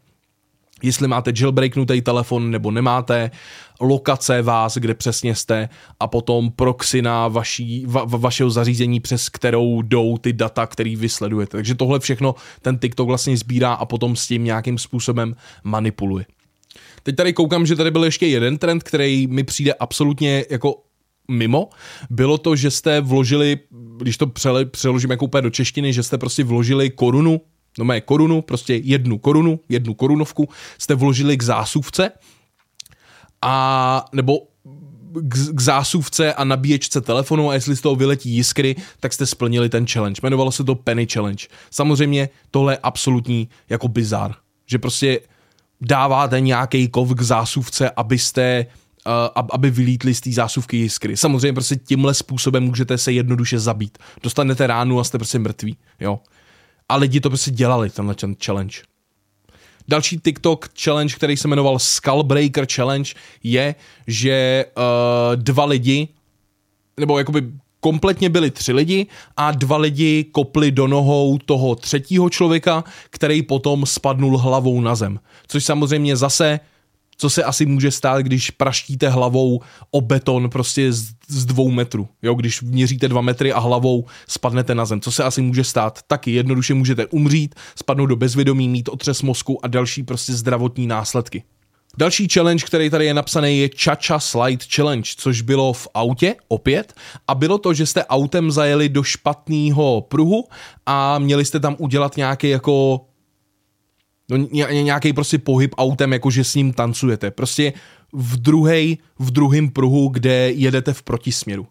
jestli 0.83 1.07
máte 1.07 1.33
jailbreaknutý 1.39 2.01
telefon 2.01 2.51
nebo 2.51 2.71
nemáte, 2.71 3.31
lokace 3.79 4.41
vás, 4.41 4.77
kde 4.77 4.93
přesně 4.93 5.35
jste 5.35 5.69
a 5.99 6.07
potom 6.07 6.51
proxy 6.51 7.01
na 7.01 7.27
vaší, 7.27 7.85
va, 7.87 8.03
vašeho 8.05 8.49
zařízení, 8.49 8.99
přes 8.99 9.29
kterou 9.29 9.81
jdou 9.81 10.17
ty 10.17 10.33
data, 10.33 10.67
který 10.67 10.95
vy 10.95 11.09
sledujete. 11.09 11.57
Takže 11.57 11.75
tohle 11.75 11.99
všechno 11.99 12.35
ten 12.61 12.77
TikTok 12.77 13.07
vlastně 13.07 13.37
sbírá 13.37 13.73
a 13.73 13.85
potom 13.85 14.15
s 14.15 14.27
tím 14.27 14.43
nějakým 14.43 14.77
způsobem 14.77 15.35
manipuluje. 15.63 16.25
Teď 17.03 17.15
tady 17.15 17.33
koukám, 17.33 17.65
že 17.65 17.75
tady 17.75 17.91
byl 17.91 18.03
ještě 18.03 18.27
jeden 18.27 18.57
trend, 18.57 18.83
který 18.83 19.27
mi 19.27 19.43
přijde 19.43 19.73
absolutně 19.73 20.45
jako 20.49 20.75
mimo. 21.31 21.69
Bylo 22.09 22.37
to, 22.37 22.55
že 22.55 22.71
jste 22.71 23.01
vložili, 23.01 23.59
když 23.97 24.17
to 24.17 24.27
přeložím 24.71 25.11
jako 25.11 25.25
úplně 25.25 25.41
do 25.41 25.49
češtiny, 25.49 25.93
že 25.93 26.03
jste 26.03 26.17
prostě 26.17 26.43
vložili 26.43 26.89
korunu 26.89 27.41
no 27.79 27.85
mé 27.85 28.01
korunu, 28.01 28.41
prostě 28.41 28.75
jednu 28.75 29.17
korunu, 29.17 29.59
jednu 29.69 29.93
korunovku 29.93 30.49
jste 30.77 30.95
vložili 30.95 31.37
k 31.37 31.43
zásuvce 31.43 32.11
a 33.41 34.05
nebo 34.13 34.39
k, 35.13 35.55
k 35.55 35.61
zásuvce 35.61 36.33
a 36.33 36.43
nabíječce 36.43 37.01
telefonu 37.01 37.49
a 37.49 37.53
jestli 37.53 37.75
z 37.75 37.81
toho 37.81 37.95
vyletí 37.95 38.29
jiskry, 38.29 38.75
tak 38.99 39.13
jste 39.13 39.25
splnili 39.25 39.69
ten 39.69 39.87
challenge. 39.87 40.19
Jmenovalo 40.23 40.51
se 40.51 40.63
to 40.63 40.75
Penny 40.75 41.07
Challenge. 41.13 41.47
Samozřejmě 41.71 42.29
tohle 42.51 42.73
je 42.73 42.77
absolutní 42.77 43.49
jako 43.69 43.87
bizar, 43.87 44.35
že 44.65 44.79
prostě 44.79 45.19
dáváte 45.81 46.39
nějaký 46.39 46.87
kov 46.87 47.13
k 47.13 47.21
zásuvce, 47.21 47.89
abyste 47.89 48.65
uh, 49.05 49.43
aby 49.53 49.71
vylítly 49.71 50.13
z 50.13 50.21
té 50.21 50.31
zásuvky 50.31 50.77
jiskry. 50.77 51.17
Samozřejmě 51.17 51.53
prostě 51.53 51.75
tímhle 51.75 52.13
způsobem 52.13 52.63
můžete 52.63 52.97
se 52.97 53.11
jednoduše 53.11 53.59
zabít. 53.59 53.97
Dostanete 54.23 54.67
ránu 54.67 54.99
a 54.99 55.03
jste 55.03 55.17
prostě 55.17 55.39
mrtví, 55.39 55.77
jo 55.99 56.19
a 56.89 56.95
lidi 56.95 57.19
to 57.19 57.29
prostě 57.29 57.51
dělali, 57.51 57.89
tenhle 57.89 58.15
ten 58.15 58.35
challenge. 58.45 58.77
Další 59.87 60.19
TikTok 60.19 60.69
challenge, 60.79 61.15
který 61.15 61.37
se 61.37 61.47
jmenoval 61.47 61.79
Skullbreaker 61.79 62.65
Challenge, 62.75 63.13
je, 63.43 63.75
že 64.07 64.65
uh, 64.77 65.35
dva 65.35 65.65
lidi, 65.65 66.07
nebo 66.99 67.17
jakoby 67.17 67.51
kompletně 67.79 68.29
byli 68.29 68.51
tři 68.51 68.73
lidi 68.73 69.07
a 69.37 69.51
dva 69.51 69.77
lidi 69.77 70.23
kopli 70.23 70.71
do 70.71 70.87
nohou 70.87 71.37
toho 71.37 71.75
třetího 71.75 72.29
člověka, 72.29 72.83
který 73.09 73.41
potom 73.41 73.85
spadnul 73.85 74.37
hlavou 74.37 74.81
na 74.81 74.95
zem. 74.95 75.19
Což 75.47 75.65
samozřejmě 75.65 76.15
zase 76.15 76.59
co 77.17 77.29
se 77.29 77.43
asi 77.43 77.65
může 77.65 77.91
stát, 77.91 78.21
když 78.21 78.49
praštíte 78.49 79.09
hlavou 79.09 79.61
o 79.91 80.01
beton 80.01 80.49
prostě 80.49 80.93
z, 80.93 81.05
z 81.27 81.45
dvou 81.45 81.71
metrů. 81.71 82.07
Jo, 82.21 82.35
když 82.35 82.61
měříte 82.61 83.07
dva 83.07 83.21
metry 83.21 83.53
a 83.53 83.59
hlavou 83.59 84.05
spadnete 84.27 84.75
na 84.75 84.85
zem. 84.85 85.01
Co 85.01 85.11
se 85.11 85.23
asi 85.23 85.41
může 85.41 85.63
stát? 85.63 85.99
Taky 86.07 86.31
jednoduše 86.31 86.73
můžete 86.73 87.05
umřít, 87.05 87.55
spadnout 87.75 88.09
do 88.09 88.15
bezvědomí, 88.15 88.69
mít 88.69 88.89
otřes 88.89 89.21
mozku 89.21 89.65
a 89.65 89.67
další 89.67 90.03
prostě 90.03 90.33
zdravotní 90.33 90.87
následky. 90.87 91.43
Další 91.97 92.27
challenge, 92.33 92.65
který 92.65 92.89
tady 92.89 93.05
je 93.05 93.13
napsaný, 93.13 93.59
je 93.59 93.69
Chacha 93.83 94.19
Slide 94.19 94.65
Challenge, 94.75 95.11
což 95.17 95.41
bylo 95.41 95.73
v 95.73 95.87
autě 95.93 96.35
opět 96.47 96.93
a 97.27 97.35
bylo 97.35 97.57
to, 97.57 97.73
že 97.73 97.85
jste 97.85 98.05
autem 98.05 98.51
zajeli 98.51 98.89
do 98.89 99.03
špatného 99.03 100.01
pruhu 100.01 100.47
a 100.85 101.19
měli 101.19 101.45
jste 101.45 101.59
tam 101.59 101.75
udělat 101.79 102.17
nějaký 102.17 102.49
jako 102.49 103.01
No 104.31 104.37
nějaký 104.37 105.13
prostě 105.13 105.37
pohyb 105.37 105.75
autem, 105.77 106.13
jakože 106.13 106.43
s 106.43 106.55
ním 106.55 106.73
tancujete. 106.73 107.31
Prostě 107.31 107.73
v 108.13 108.37
druhej, 108.37 108.97
v 109.19 109.31
druhém 109.31 109.69
pruhu, 109.69 110.07
kde 110.07 110.51
jedete 110.51 110.93
v 110.93 111.03
protisměru. 111.03 111.67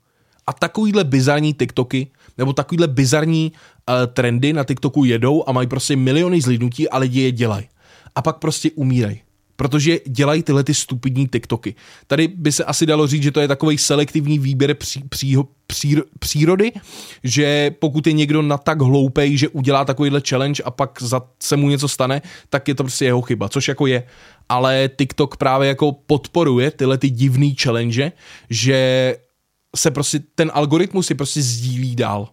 A 0.47 0.53
takovýhle 0.53 1.05
bizarní 1.05 1.55
TikToky, 1.55 2.11
nebo 2.39 2.53
takovýhle 2.53 2.89
bizarní 2.89 3.53
uh, 3.53 3.95
trendy 4.13 4.53
na 4.53 4.65
TikToku 4.65 5.05
jedou 5.05 5.45
a 5.47 5.53
mají 5.53 5.69
prostě 5.69 5.97
miliony 5.97 6.41
zlídnutí 6.41 6.89
a 6.89 6.99
lidi 6.99 7.21
je 7.21 7.33
dělají. 7.33 7.69
A 8.15 8.23
pak 8.23 8.39
prostě 8.39 8.71
umírají 8.71 9.21
protože 9.63 9.99
dělají 10.07 10.43
tyhle 10.43 10.65
ty 10.65 10.75
stupidní 10.75 11.29
TikToky. 11.29 11.75
Tady 12.07 12.29
by 12.29 12.53
se 12.53 12.65
asi 12.65 12.87
dalo 12.87 13.07
říct, 13.07 13.23
že 13.23 13.31
to 13.31 13.41
je 13.41 13.49
takový 13.49 13.79
selektivní 13.79 14.39
výběr 14.39 14.75
pří, 14.75 15.03
pří, 15.09 15.37
pří, 15.67 15.97
přírody, 16.19 16.73
že 17.25 17.71
pokud 17.79 18.07
je 18.07 18.13
někdo 18.13 18.43
na 18.43 18.59
tak 18.59 18.83
hloupej, 18.83 19.37
že 19.37 19.49
udělá 19.49 19.85
takovýhle 19.85 20.23
challenge 20.29 20.63
a 20.63 20.71
pak 20.71 21.03
za, 21.03 21.23
se 21.43 21.57
mu 21.57 21.71
něco 21.71 21.89
stane, 21.89 22.23
tak 22.51 22.69
je 22.69 22.75
to 22.75 22.83
prostě 22.83 23.05
jeho 23.05 23.23
chyba, 23.23 23.49
což 23.49 23.69
jako 23.69 23.87
je. 23.87 24.03
Ale 24.49 24.91
TikTok 24.97 25.37
právě 25.37 25.69
jako 25.69 25.93
podporuje 25.93 26.71
tyhle 26.71 26.99
ty 26.99 27.11
divný 27.11 27.55
challenge, 27.55 28.13
že 28.51 29.17
se 29.77 29.91
prostě 29.91 30.21
ten 30.35 30.51
algoritmus 30.55 31.07
si 31.07 31.15
prostě 31.15 31.43
sdílí 31.43 31.97
dál. 31.97 32.29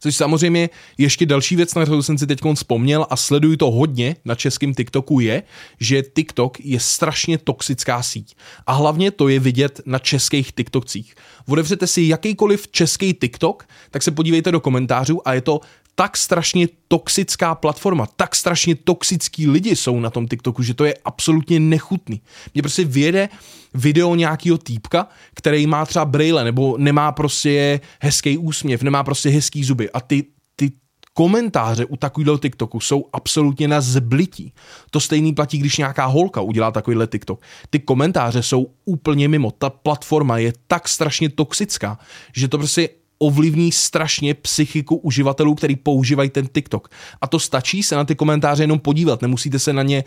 Což 0.00 0.16
samozřejmě 0.16 0.70
ještě 0.98 1.26
další 1.26 1.56
věc, 1.56 1.74
na 1.74 1.82
kterou 1.82 2.02
jsem 2.02 2.18
si 2.18 2.26
teď 2.26 2.40
vzpomněl 2.54 3.06
a 3.10 3.16
sleduju 3.16 3.56
to 3.56 3.70
hodně 3.70 4.16
na 4.24 4.34
českém 4.34 4.74
TikToku 4.74 5.20
je, 5.20 5.42
že 5.80 6.02
TikTok 6.02 6.60
je 6.60 6.80
strašně 6.80 7.38
toxická 7.38 8.02
síť. 8.02 8.36
A 8.66 8.72
hlavně 8.72 9.10
to 9.10 9.28
je 9.28 9.40
vidět 9.40 9.80
na 9.86 9.98
českých 9.98 10.52
TikTokcích. 10.52 11.14
Otevřete 11.46 11.86
si 11.86 12.02
jakýkoliv 12.02 12.68
český 12.68 13.14
TikTok, 13.14 13.66
tak 13.90 14.02
se 14.02 14.10
podívejte 14.10 14.52
do 14.52 14.60
komentářů 14.60 15.28
a 15.28 15.34
je 15.34 15.40
to 15.40 15.60
tak 15.98 16.16
strašně 16.16 16.68
toxická 16.88 17.54
platforma, 17.54 18.06
tak 18.16 18.36
strašně 18.36 18.74
toxický 18.74 19.48
lidi 19.48 19.76
jsou 19.76 20.00
na 20.00 20.10
tom 20.10 20.28
TikToku, 20.28 20.62
že 20.62 20.74
to 20.74 20.84
je 20.84 20.94
absolutně 21.04 21.60
nechutný. 21.60 22.20
Mně 22.54 22.62
prostě 22.62 22.84
vyjede 22.84 23.28
video 23.74 24.14
nějakého 24.14 24.58
týpka, 24.58 25.08
který 25.34 25.66
má 25.66 25.86
třeba 25.86 26.04
brýle, 26.04 26.44
nebo 26.44 26.78
nemá 26.78 27.12
prostě 27.12 27.80
hezký 28.00 28.38
úsměv, 28.38 28.82
nemá 28.82 29.04
prostě 29.04 29.28
hezký 29.28 29.64
zuby 29.64 29.90
a 29.90 30.00
ty, 30.00 30.24
ty 30.56 30.72
komentáře 31.14 31.84
u 31.84 31.96
takového 31.96 32.38
TikToku 32.38 32.80
jsou 32.80 33.04
absolutně 33.12 33.68
na 33.68 33.80
zblití. 33.80 34.52
To 34.90 35.00
stejný 35.00 35.34
platí, 35.34 35.58
když 35.58 35.76
nějaká 35.76 36.06
holka 36.06 36.40
udělá 36.40 36.70
takovýhle 36.70 37.06
TikTok. 37.06 37.42
Ty 37.70 37.78
komentáře 37.78 38.42
jsou 38.42 38.66
úplně 38.84 39.28
mimo. 39.28 39.50
Ta 39.50 39.70
platforma 39.70 40.38
je 40.38 40.52
tak 40.66 40.88
strašně 40.88 41.28
toxická, 41.28 41.98
že 42.32 42.48
to 42.48 42.58
prostě 42.58 42.88
ovlivní 43.18 43.72
strašně 43.72 44.34
psychiku 44.34 44.96
uživatelů, 44.96 45.54
který 45.54 45.76
používají 45.76 46.30
ten 46.30 46.46
TikTok. 46.46 46.88
A 47.20 47.26
to 47.26 47.38
stačí 47.38 47.82
se 47.82 47.96
na 47.96 48.04
ty 48.04 48.14
komentáře 48.14 48.62
jenom 48.62 48.78
podívat, 48.78 49.22
nemusíte 49.22 49.58
se 49.58 49.72
na 49.72 49.82
ně 49.82 50.04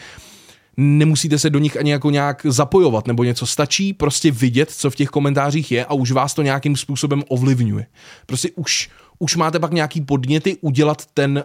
nemusíte 0.78 1.40
se 1.40 1.50
do 1.50 1.60
nich 1.60 1.78
ani 1.78 1.92
jako 1.92 2.10
nějak 2.10 2.46
zapojovat 2.50 3.08
nebo 3.08 3.24
něco. 3.24 3.46
Stačí 3.46 3.94
prostě 3.94 4.32
vidět, 4.32 4.72
co 4.72 4.90
v 4.90 4.96
těch 4.96 5.10
komentářích 5.10 5.72
je 5.72 5.86
a 5.86 5.94
už 5.94 6.12
vás 6.12 6.34
to 6.34 6.42
nějakým 6.42 6.76
způsobem 6.76 7.24
ovlivňuje. 7.30 7.86
Prostě 8.26 8.50
už, 8.56 8.90
už 9.20 9.36
máte 9.36 9.60
pak 9.60 9.74
nějaký 9.74 10.02
podněty 10.02 10.58
udělat 10.62 11.06
ten 11.14 11.44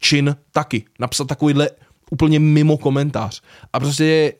čin 0.00 0.36
taky. 0.52 0.84
Napsat 0.98 1.28
takovýhle 1.28 1.70
úplně 2.10 2.38
mimo 2.38 2.76
komentář. 2.76 3.42
A 3.72 3.80
prostě 3.80 4.32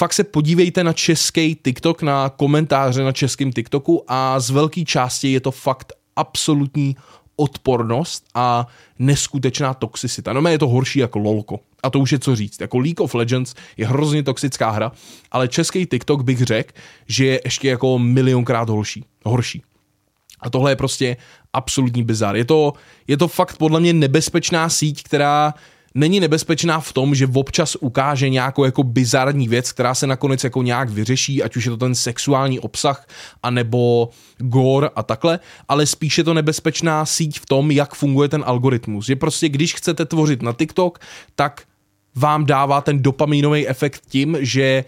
fakt 0.00 0.12
se 0.12 0.24
podívejte 0.24 0.84
na 0.84 0.92
český 0.92 1.54
TikTok, 1.54 2.02
na 2.02 2.28
komentáře 2.28 3.02
na 3.02 3.12
českém 3.12 3.52
TikToku 3.52 4.04
a 4.08 4.40
z 4.40 4.50
velké 4.50 4.84
části 4.84 5.32
je 5.32 5.40
to 5.40 5.50
fakt 5.50 5.92
absolutní 6.16 6.96
odpornost 7.36 8.24
a 8.34 8.66
neskutečná 8.98 9.74
toxicita. 9.74 10.32
No 10.32 10.50
je 10.50 10.58
to 10.58 10.68
horší 10.68 10.98
jako 10.98 11.18
lolko. 11.18 11.60
A 11.82 11.90
to 11.90 11.98
už 11.98 12.12
je 12.12 12.18
co 12.18 12.36
říct. 12.36 12.60
Jako 12.60 12.78
League 12.78 13.00
of 13.00 13.14
Legends 13.14 13.54
je 13.76 13.86
hrozně 13.86 14.22
toxická 14.22 14.70
hra, 14.70 14.92
ale 15.30 15.48
český 15.48 15.86
TikTok 15.86 16.22
bych 16.22 16.42
řekl, 16.42 16.72
že 17.08 17.26
je 17.26 17.40
ještě 17.44 17.68
jako 17.68 17.98
milionkrát 17.98 18.68
horší. 18.68 19.04
horší. 19.24 19.62
A 20.40 20.50
tohle 20.50 20.72
je 20.72 20.76
prostě 20.76 21.16
absolutní 21.52 22.02
bizar. 22.02 22.36
Je 22.36 22.44
to, 22.44 22.72
je 23.08 23.16
to 23.16 23.28
fakt 23.28 23.56
podle 23.56 23.80
mě 23.80 23.92
nebezpečná 23.92 24.68
síť, 24.68 25.02
která 25.02 25.54
není 25.94 26.20
nebezpečná 26.20 26.80
v 26.80 26.92
tom, 26.92 27.14
že 27.14 27.28
občas 27.34 27.76
ukáže 27.80 28.28
nějakou 28.28 28.64
jako 28.64 28.82
bizarní 28.82 29.48
věc, 29.48 29.72
která 29.72 29.94
se 29.94 30.06
nakonec 30.06 30.44
jako 30.44 30.62
nějak 30.62 30.90
vyřeší, 30.90 31.42
ať 31.42 31.56
už 31.56 31.64
je 31.64 31.70
to 31.70 31.76
ten 31.76 31.94
sexuální 31.94 32.60
obsah, 32.60 33.06
anebo 33.42 34.10
gore 34.38 34.88
a 34.96 35.02
takhle, 35.02 35.40
ale 35.68 35.86
spíše 35.86 36.20
je 36.20 36.24
to 36.24 36.34
nebezpečná 36.34 37.06
síť 37.06 37.40
v 37.40 37.46
tom, 37.46 37.70
jak 37.70 37.94
funguje 37.94 38.28
ten 38.28 38.44
algoritmus. 38.46 39.06
Že 39.06 39.16
prostě 39.16 39.48
když 39.48 39.74
chcete 39.74 40.04
tvořit 40.04 40.42
na 40.42 40.52
TikTok, 40.52 40.98
tak 41.34 41.62
vám 42.14 42.46
dává 42.46 42.80
ten 42.80 43.02
dopamínový 43.02 43.68
efekt 43.68 44.02
tím, 44.08 44.36
že 44.40 44.84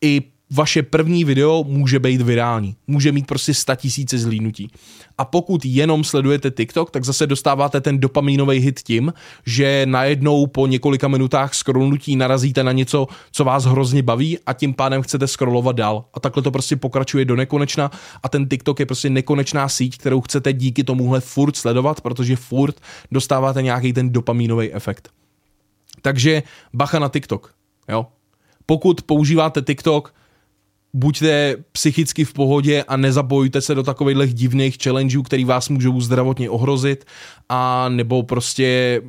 i 0.00 0.22
vaše 0.50 0.82
první 0.82 1.24
video 1.24 1.64
může 1.64 1.98
být 1.98 2.22
virální. 2.22 2.76
Může 2.86 3.12
mít 3.12 3.26
prostě 3.26 3.52
tisíce 3.76 4.18
zlínutí. 4.18 4.70
A 5.18 5.24
pokud 5.24 5.64
jenom 5.64 6.04
sledujete 6.04 6.50
TikTok, 6.50 6.90
tak 6.90 7.04
zase 7.04 7.26
dostáváte 7.26 7.80
ten 7.80 7.98
dopamínový 7.98 8.58
hit 8.58 8.80
tím, 8.80 9.12
že 9.46 9.86
najednou 9.86 10.46
po 10.46 10.66
několika 10.66 11.08
minutách 11.08 11.54
scrollnutí 11.54 12.16
narazíte 12.16 12.64
na 12.64 12.72
něco, 12.72 13.06
co 13.32 13.44
vás 13.44 13.64
hrozně 13.64 14.02
baví 14.02 14.38
a 14.46 14.52
tím 14.52 14.74
pádem 14.74 15.02
chcete 15.02 15.26
scrollovat 15.26 15.76
dál. 15.76 16.04
A 16.14 16.20
takhle 16.20 16.42
to 16.42 16.50
prostě 16.50 16.76
pokračuje 16.76 17.24
do 17.24 17.36
nekonečna 17.36 17.90
a 18.22 18.28
ten 18.28 18.48
TikTok 18.48 18.80
je 18.80 18.86
prostě 18.86 19.10
nekonečná 19.10 19.68
síť, 19.68 19.98
kterou 19.98 20.20
chcete 20.20 20.52
díky 20.52 20.84
tomuhle 20.84 21.20
furt 21.20 21.56
sledovat, 21.56 22.00
protože 22.00 22.36
furt 22.36 22.80
dostáváte 23.12 23.62
nějaký 23.62 23.92
ten 23.92 24.12
dopamínový 24.12 24.72
efekt. 24.72 25.08
Takže 26.02 26.42
bacha 26.74 26.98
na 26.98 27.08
TikTok. 27.08 27.54
Jo? 27.88 28.06
Pokud 28.66 29.02
používáte 29.02 29.62
TikTok, 29.62 30.14
buďte 30.96 31.56
psychicky 31.72 32.24
v 32.24 32.32
pohodě 32.32 32.84
a 32.88 32.96
nezabojujte 32.96 33.60
se 33.60 33.74
do 33.74 33.82
takových 33.82 34.34
divných 34.34 34.76
challengeů, 34.82 35.22
který 35.22 35.44
vás 35.44 35.68
můžou 35.68 36.00
zdravotně 36.00 36.50
ohrozit 36.50 37.04
a 37.48 37.88
nebo 37.88 38.22
prostě 38.22 39.00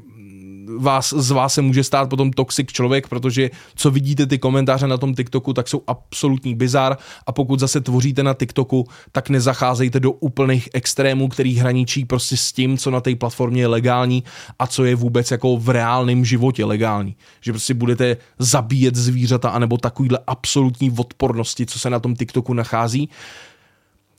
vás, 0.77 1.13
z 1.13 1.32
vás 1.32 1.53
se 1.53 1.62
může 1.62 1.84
stát 1.84 2.10
potom 2.10 2.32
toxic 2.32 2.71
člověk, 2.71 3.08
protože 3.08 3.49
co 3.75 3.91
vidíte 3.91 4.25
ty 4.25 4.38
komentáře 4.38 4.88
na 4.88 4.97
tom 4.97 5.15
TikToku, 5.15 5.53
tak 5.53 5.67
jsou 5.67 5.82
absolutní 5.88 6.56
bizar 6.56 6.97
a 7.27 7.32
pokud 7.32 7.60
zase 7.60 7.82
tvoříte 7.82 8.23
na 8.23 8.34
TikToku, 8.34 8.88
tak 9.12 9.30
nezacházejte 9.30 9.99
do 9.99 10.12
úplných 10.12 10.69
extrémů, 10.73 11.27
který 11.27 11.56
hraničí 11.56 12.06
prostě 12.06 12.38
s 12.38 12.51
tím, 12.51 12.77
co 12.77 12.91
na 12.91 13.01
té 13.01 13.15
platformě 13.15 13.62
je 13.62 13.67
legální 13.67 14.23
a 14.60 14.67
co 14.67 14.86
je 14.86 14.95
vůbec 14.95 15.32
jako 15.32 15.58
v 15.58 15.69
reálném 15.69 16.25
životě 16.25 16.65
legální. 16.65 17.15
Že 17.41 17.51
prostě 17.51 17.73
budete 17.73 18.17
zabíjet 18.39 18.95
zvířata 18.95 19.49
anebo 19.49 19.77
takovýhle 19.77 20.19
absolutní 20.27 20.91
odpornosti, 20.97 21.65
co 21.65 21.80
se 21.80 21.89
na 21.89 21.99
tom 21.99 22.15
TikToku 22.15 22.53
nachází 22.53 23.10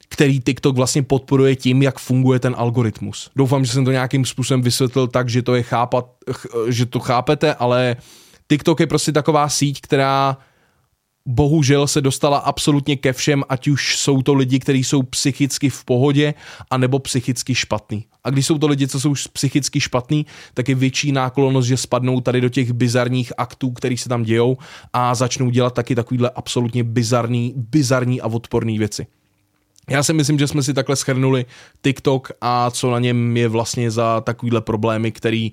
který 0.08 0.40
TikTok 0.40 0.76
vlastně 0.76 1.02
podporuje 1.02 1.56
tím, 1.56 1.82
jak 1.82 1.98
funguje 1.98 2.38
ten 2.38 2.54
algoritmus. 2.58 3.30
Doufám, 3.36 3.64
že 3.64 3.72
jsem 3.72 3.84
to 3.84 3.90
nějakým 3.90 4.24
způsobem 4.24 4.62
vysvětlil 4.62 5.06
tak, 5.06 5.28
že 5.28 5.42
to 5.42 5.54
je 5.54 5.62
chápat, 5.62 6.06
že 6.68 6.86
to 6.86 7.00
chápete, 7.00 7.54
ale 7.54 7.96
TikTok 8.48 8.80
je 8.80 8.86
prostě 8.86 9.12
taková 9.12 9.48
síť, 9.48 9.80
která 9.80 10.36
bohužel 11.28 11.86
se 11.86 12.00
dostala 12.00 12.38
absolutně 12.38 12.96
ke 12.96 13.12
všem, 13.12 13.44
ať 13.48 13.68
už 13.68 13.98
jsou 13.98 14.22
to 14.22 14.34
lidi, 14.34 14.58
kteří 14.58 14.84
jsou 14.84 15.02
psychicky 15.02 15.70
v 15.70 15.84
pohodě, 15.84 16.34
anebo 16.70 16.98
psychicky 16.98 17.54
špatný. 17.54 18.04
A 18.24 18.30
když 18.30 18.46
jsou 18.46 18.58
to 18.58 18.66
lidi, 18.66 18.88
co 18.88 19.00
jsou 19.00 19.14
psychicky 19.32 19.80
špatný, 19.80 20.26
tak 20.54 20.68
je 20.68 20.74
větší 20.74 21.12
náklonost, 21.12 21.68
že 21.68 21.76
spadnou 21.76 22.20
tady 22.20 22.40
do 22.40 22.48
těch 22.48 22.72
bizarních 22.72 23.32
aktů, 23.38 23.70
které 23.70 23.96
se 23.96 24.08
tam 24.08 24.22
dějou 24.22 24.56
a 24.92 25.14
začnou 25.14 25.50
dělat 25.50 25.74
taky 25.74 25.94
takovýhle 25.94 26.30
absolutně 26.30 26.84
bizarní, 26.84 27.54
bizarní 27.56 28.20
a 28.20 28.26
odporné 28.26 28.78
věci. 28.78 29.06
Já 29.88 30.02
si 30.02 30.12
myslím, 30.12 30.38
že 30.38 30.46
jsme 30.46 30.62
si 30.62 30.74
takhle 30.74 30.96
schrnuli 30.96 31.46
TikTok 31.82 32.32
a 32.40 32.70
co 32.70 32.90
na 32.90 32.98
něm 32.98 33.36
je 33.36 33.48
vlastně 33.48 33.90
za 33.90 34.20
takovýhle 34.20 34.60
problémy, 34.60 35.12
který 35.12 35.52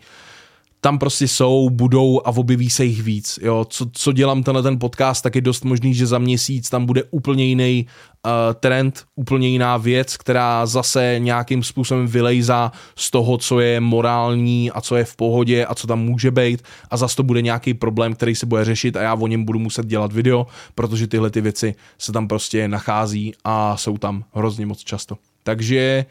tam 0.85 0.99
prostě 0.99 1.27
jsou, 1.27 1.69
budou 1.69 2.21
a 2.25 2.29
objeví 2.29 2.69
se 2.69 2.85
jich 2.85 3.03
víc. 3.03 3.39
Jo. 3.41 3.65
Co, 3.69 3.85
co 3.91 4.11
dělám 4.11 4.43
tenhle 4.43 4.63
ten 4.63 4.79
podcast, 4.79 5.23
tak 5.23 5.35
je 5.35 5.41
dost 5.41 5.65
možný, 5.65 5.93
že 5.93 6.05
za 6.05 6.17
měsíc 6.17 6.69
tam 6.69 6.85
bude 6.85 7.03
úplně 7.03 7.45
jiný 7.45 7.85
uh, 8.25 8.31
trend, 8.53 9.03
úplně 9.15 9.47
jiná 9.47 9.77
věc, 9.77 10.17
která 10.17 10.65
zase 10.65 11.15
nějakým 11.17 11.63
způsobem 11.63 12.07
vylejzá 12.07 12.71
z 12.95 13.11
toho, 13.11 13.37
co 13.37 13.59
je 13.59 13.79
morální 13.79 14.71
a 14.71 14.81
co 14.81 14.95
je 14.95 15.05
v 15.05 15.15
pohodě 15.15 15.65
a 15.65 15.75
co 15.75 15.87
tam 15.87 15.99
může 15.99 16.31
být 16.31 16.61
a 16.91 16.97
zase 16.97 17.15
to 17.15 17.23
bude 17.23 17.41
nějaký 17.41 17.73
problém, 17.73 18.13
který 18.13 18.35
se 18.35 18.45
bude 18.45 18.65
řešit 18.65 18.97
a 18.97 19.01
já 19.01 19.13
o 19.13 19.27
něm 19.27 19.45
budu 19.45 19.59
muset 19.59 19.85
dělat 19.85 20.13
video, 20.13 20.47
protože 20.75 21.07
tyhle 21.07 21.29
ty 21.29 21.41
věci 21.41 21.75
se 21.97 22.11
tam 22.11 22.27
prostě 22.27 22.67
nachází 22.67 23.33
a 23.43 23.77
jsou 23.77 23.97
tam 23.97 24.23
hrozně 24.33 24.65
moc 24.65 24.79
často. 24.79 25.17
Takže 25.43 26.05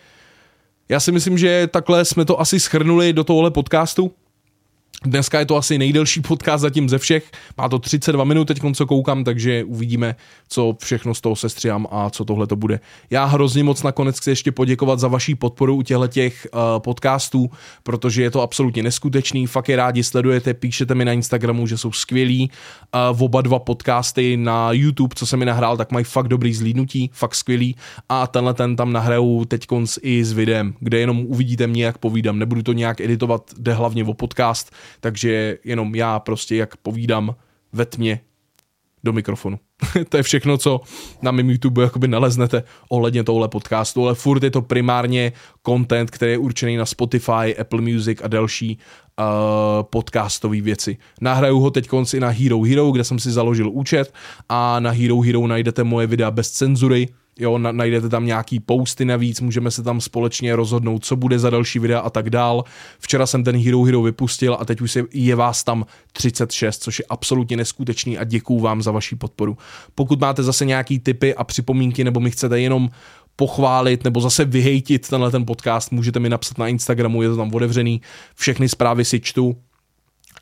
já 0.88 1.00
si 1.00 1.12
myslím, 1.12 1.38
že 1.38 1.66
takhle 1.66 2.04
jsme 2.04 2.24
to 2.24 2.40
asi 2.40 2.60
schrnuli 2.60 3.12
do 3.12 3.24
tohohle 3.24 3.50
podcastu. 3.50 4.12
Dneska 5.02 5.38
je 5.38 5.46
to 5.46 5.57
asi 5.57 5.78
nejdelší 5.78 6.20
podcast 6.20 6.62
zatím 6.62 6.88
ze 6.88 6.98
všech. 6.98 7.30
Má 7.59 7.68
to 7.68 7.78
32 7.78 8.24
minut 8.24 8.44
teď, 8.44 8.61
co 8.74 8.87
koukám, 8.87 9.24
takže 9.24 9.64
uvidíme, 9.64 10.16
co 10.48 10.76
všechno 10.80 11.14
z 11.14 11.20
toho 11.20 11.37
sestřihám 11.37 11.87
a 11.90 12.11
co 12.11 12.24
tohle 12.24 12.46
to 12.46 12.57
bude. 12.57 12.80
Já 13.11 13.24
hrozně 13.24 13.64
moc 13.64 13.83
nakonec 13.83 14.18
chci 14.18 14.30
ještě 14.30 14.52
poděkovat 14.52 15.00
za 15.00 15.09
vaší 15.09 15.35
podporu 15.35 15.76
u 15.76 15.83
těchto 15.83 16.07
těch 16.07 16.46
uh, 16.52 16.61
podcastů, 16.78 17.50
protože 17.83 18.22
je 18.22 18.30
to 18.30 18.42
absolutně 18.42 18.83
neskutečný. 18.83 19.46
Fakt 19.46 19.68
je 19.68 19.76
rádi 19.76 20.04
sledujete, 20.04 20.54
píšete 20.54 20.94
mi 20.94 21.04
na 21.04 21.12
Instagramu, 21.12 21.66
že 21.66 21.78
jsou 21.78 21.92
skvělí. 21.92 22.50
Uh, 23.12 23.22
oba 23.22 23.42
dva 23.42 23.59
podcasty 23.59 24.37
na 24.37 24.72
YouTube, 24.72 25.14
co 25.14 25.26
jsem 25.26 25.38
mi 25.38 25.44
nahrál, 25.44 25.76
tak 25.76 25.92
mají 25.92 26.04
fakt 26.04 26.28
dobrý 26.28 26.54
zlídnutí, 26.54 27.11
fakt 27.12 27.35
skvělý. 27.35 27.76
A 28.09 28.26
tenhle 28.26 28.54
ten 28.54 28.76
tam 28.76 28.92
nahraju 28.92 29.44
teď 29.44 29.66
i 30.02 30.24
s 30.24 30.33
videem, 30.33 30.74
kde 30.80 30.98
jenom 30.98 31.24
uvidíte 31.26 31.66
mě, 31.66 31.85
jak 31.85 31.98
povídám. 31.98 32.38
Nebudu 32.38 32.62
to 32.62 32.72
nějak 32.72 33.00
editovat, 33.00 33.50
jde 33.59 33.74
hlavně 33.74 34.04
o 34.04 34.14
podcast 34.14 34.72
takže 35.01 35.59
jenom 35.64 35.94
já 35.94 36.18
prostě 36.18 36.57
jak 36.57 36.77
povídám 36.77 37.35
ve 37.73 37.87
tmě 37.87 38.20
do 39.05 39.12
mikrofonu. 39.12 39.59
to 40.09 40.16
je 40.16 40.23
všechno, 40.23 40.59
co 40.59 40.81
na 41.23 41.31
mém 41.31 41.51
YouTube 41.51 41.83
jakoby 41.83 42.09
naleznete 42.09 42.62
ohledně 42.88 43.25
tohle 43.25 43.49
podcastu, 43.49 44.05
ale 44.05 44.14
furt 44.14 44.42
je 44.42 44.51
to 44.51 44.62
primárně 44.62 45.33
content, 45.66 46.11
který 46.11 46.33
je 46.33 46.38
určený 46.38 46.77
na 46.77 46.87
Spotify, 46.87 47.57
Apple 47.61 47.81
Music 47.81 48.20
a 48.23 48.29
další 48.29 48.79
uh, 49.18 49.25
podcastové 49.83 50.61
věci. 50.61 50.97
Nahraju 51.20 51.59
ho 51.59 51.70
teď 51.70 51.88
konci 51.88 52.20
na 52.20 52.29
Hero 52.29 52.62
Hero, 52.62 52.90
kde 52.90 53.05
jsem 53.05 53.18
si 53.18 53.31
založil 53.31 53.70
účet 53.70 54.14
a 54.49 54.81
na 54.81 54.90
Hero 54.90 55.20
Hero 55.20 55.47
najdete 55.47 55.85
moje 55.85 56.07
videa 56.07 56.31
bez 56.31 56.51
cenzury, 56.51 57.09
jo, 57.38 57.59
na, 57.59 57.73
najdete 57.73 58.09
tam 58.09 58.27
nějaký 58.27 58.61
posty 58.61 59.05
navíc, 59.05 59.40
můžeme 59.40 59.70
se 59.70 59.83
tam 59.83 60.01
společně 60.01 60.57
rozhodnout, 60.57 61.05
co 61.05 61.16
bude 61.16 61.38
za 61.38 61.51
další 61.51 61.79
videa 61.79 62.01
a 62.01 62.11
tak 62.11 62.31
dál. 62.31 62.64
Včera 62.99 63.27
jsem 63.27 63.44
ten 63.44 63.57
Hero 63.64 63.83
Hero 63.83 64.03
vypustil 64.03 64.57
a 64.61 64.64
teď 64.64 64.81
už 64.81 64.99
je 65.12 65.37
vás 65.37 65.64
tam 65.64 65.87
36, 66.12 66.83
což 66.83 66.99
je 66.99 67.05
absolutně 67.09 67.57
neskutečný 67.57 68.18
a 68.18 68.25
děkuju 68.25 68.61
vám 68.61 68.83
za 68.83 68.90
vaši 68.90 69.16
podporu. 69.16 69.59
Pokud 69.94 70.20
máte 70.20 70.42
zase 70.42 70.64
nějaký 70.64 70.99
tipy 70.99 71.35
a 71.35 71.44
připomínky 71.44 72.05
nebo 72.05 72.20
mi 72.20 72.31
chcete 72.31 72.61
jenom 72.61 72.90
pochválit 73.37 74.05
nebo 74.05 74.20
zase 74.20 74.44
vyhejtit 74.44 75.09
tenhle 75.09 75.31
ten 75.31 75.47
podcast, 75.47 75.92
můžete 75.92 76.20
mi 76.20 76.29
napsat 76.29 76.59
na 76.59 76.68
Instagramu, 76.68 77.23
je 77.23 77.29
to 77.29 77.37
tam 77.37 77.55
otevřený, 77.55 78.01
všechny 78.35 78.68
zprávy 78.68 79.05
si 79.05 79.20
čtu, 79.20 79.57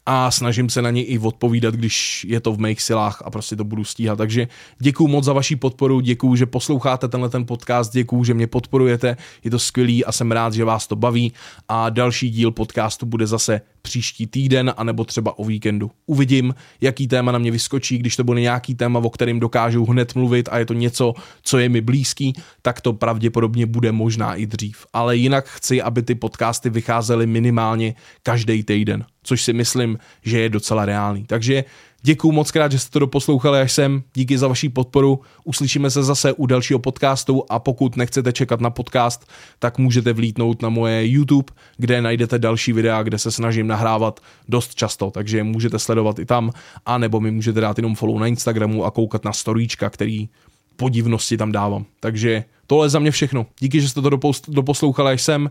a 0.06 0.30
snažím 0.30 0.68
se 0.68 0.82
na 0.82 0.90
ně 0.90 1.04
i 1.04 1.18
odpovídat, 1.18 1.74
když 1.74 2.26
je 2.28 2.40
to 2.40 2.52
v 2.52 2.60
mých 2.60 2.82
silách 2.82 3.22
a 3.24 3.30
prostě 3.30 3.56
to 3.56 3.64
budu 3.64 3.84
stíhat. 3.84 4.16
Takže 4.16 4.48
děkuji 4.78 5.08
moc 5.08 5.24
za 5.24 5.32
vaši 5.32 5.56
podporu, 5.56 6.00
děkuji, 6.00 6.36
že 6.36 6.46
posloucháte 6.46 7.08
tenhle 7.08 7.28
ten 7.28 7.46
podcast, 7.46 7.92
děkuji, 7.92 8.24
že 8.24 8.34
mě 8.34 8.46
podporujete, 8.46 9.16
je 9.44 9.50
to 9.50 9.58
skvělý 9.58 10.04
a 10.04 10.12
jsem 10.12 10.32
rád, 10.32 10.54
že 10.54 10.64
vás 10.64 10.86
to 10.86 10.96
baví 10.96 11.32
a 11.68 11.90
další 11.90 12.30
díl 12.30 12.50
podcastu 12.50 13.06
bude 13.06 13.26
zase 13.26 13.60
příští 13.82 14.26
týden, 14.26 14.74
anebo 14.76 15.04
třeba 15.04 15.38
o 15.38 15.44
víkendu. 15.44 15.90
Uvidím, 16.06 16.54
jaký 16.80 17.08
téma 17.08 17.32
na 17.32 17.38
mě 17.38 17.50
vyskočí, 17.50 17.98
když 17.98 18.16
to 18.16 18.24
bude 18.24 18.40
nějaký 18.40 18.74
téma, 18.74 18.98
o 18.98 19.10
kterém 19.10 19.40
dokážu 19.40 19.84
hned 19.84 20.14
mluvit 20.14 20.48
a 20.52 20.58
je 20.58 20.66
to 20.66 20.74
něco, 20.74 21.14
co 21.42 21.58
je 21.58 21.68
mi 21.68 21.80
blízký, 21.80 22.32
tak 22.62 22.80
to 22.80 22.92
pravděpodobně 22.92 23.66
bude 23.66 23.92
možná 23.92 24.34
i 24.34 24.46
dřív. 24.46 24.86
Ale 24.92 25.16
jinak 25.16 25.48
chci, 25.48 25.82
aby 25.82 26.02
ty 26.02 26.14
podcasty 26.14 26.70
vycházely 26.70 27.26
minimálně 27.26 27.94
každý 28.22 28.62
týden, 28.62 29.04
což 29.22 29.42
si 29.42 29.52
myslím, 29.52 29.98
že 30.22 30.40
je 30.40 30.48
docela 30.48 30.84
reálný. 30.84 31.24
Takže 31.24 31.64
Děkuji 32.04 32.32
moc 32.32 32.50
krát, 32.50 32.72
že 32.72 32.78
jste 32.78 32.90
to 32.90 32.98
doposlouchali 32.98 33.60
až 33.60 33.72
sem. 33.72 34.02
Díky 34.14 34.38
za 34.38 34.48
vaši 34.48 34.68
podporu. 34.68 35.20
Uslyšíme 35.44 35.90
se 35.90 36.02
zase 36.02 36.32
u 36.32 36.46
dalšího 36.46 36.78
podcastu 36.78 37.44
a 37.50 37.58
pokud 37.58 37.96
nechcete 37.96 38.32
čekat 38.32 38.60
na 38.60 38.70
podcast, 38.70 39.28
tak 39.58 39.78
můžete 39.78 40.12
vlítnout 40.12 40.62
na 40.62 40.68
moje 40.68 41.06
YouTube, 41.06 41.52
kde 41.76 42.02
najdete 42.02 42.38
další 42.38 42.72
videa, 42.72 43.02
kde 43.02 43.18
se 43.18 43.30
snažím 43.30 43.66
nahrávat 43.66 44.20
dost 44.48 44.74
často, 44.74 45.10
takže 45.10 45.42
můžete 45.42 45.78
sledovat 45.78 46.18
i 46.18 46.24
tam, 46.24 46.50
a 46.86 46.98
nebo 46.98 47.20
mi 47.20 47.30
můžete 47.30 47.60
dát 47.60 47.78
jenom 47.78 47.94
follow 47.94 48.18
na 48.18 48.26
Instagramu 48.26 48.84
a 48.84 48.90
koukat 48.90 49.24
na 49.24 49.32
storíčka, 49.32 49.90
který 49.90 50.28
podivnosti 50.76 51.36
tam 51.36 51.52
dávám. 51.52 51.84
Takže 52.00 52.44
tohle 52.66 52.86
je 52.86 52.90
za 52.90 52.98
mě 52.98 53.10
všechno. 53.10 53.46
Díky, 53.60 53.80
že 53.80 53.88
jste 53.88 54.02
to 54.02 54.10
doposlouchali 54.48 55.12
až 55.12 55.22
sem. 55.22 55.50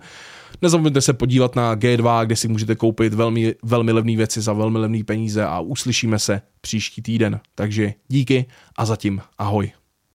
Nezapomeňte 0.62 1.02
se 1.02 1.14
podívat 1.14 1.56
na 1.56 1.76
G2, 1.76 2.26
kde 2.26 2.36
si 2.36 2.48
můžete 2.48 2.76
koupit 2.76 3.14
velmi, 3.14 3.56
velmi 3.64 3.92
levné 3.92 4.16
věci 4.16 4.42
za 4.42 4.54
velmi 4.54 4.78
levné 4.78 5.04
peníze 5.04 5.46
a 5.46 5.60
uslyšíme 5.60 6.20
se 6.20 6.42
příští 6.62 7.02
týden. 7.02 7.40
Takže 7.56 7.94
díky 8.08 8.46
a 8.78 8.86
zatím 8.86 9.22
ahoj. 9.38 9.72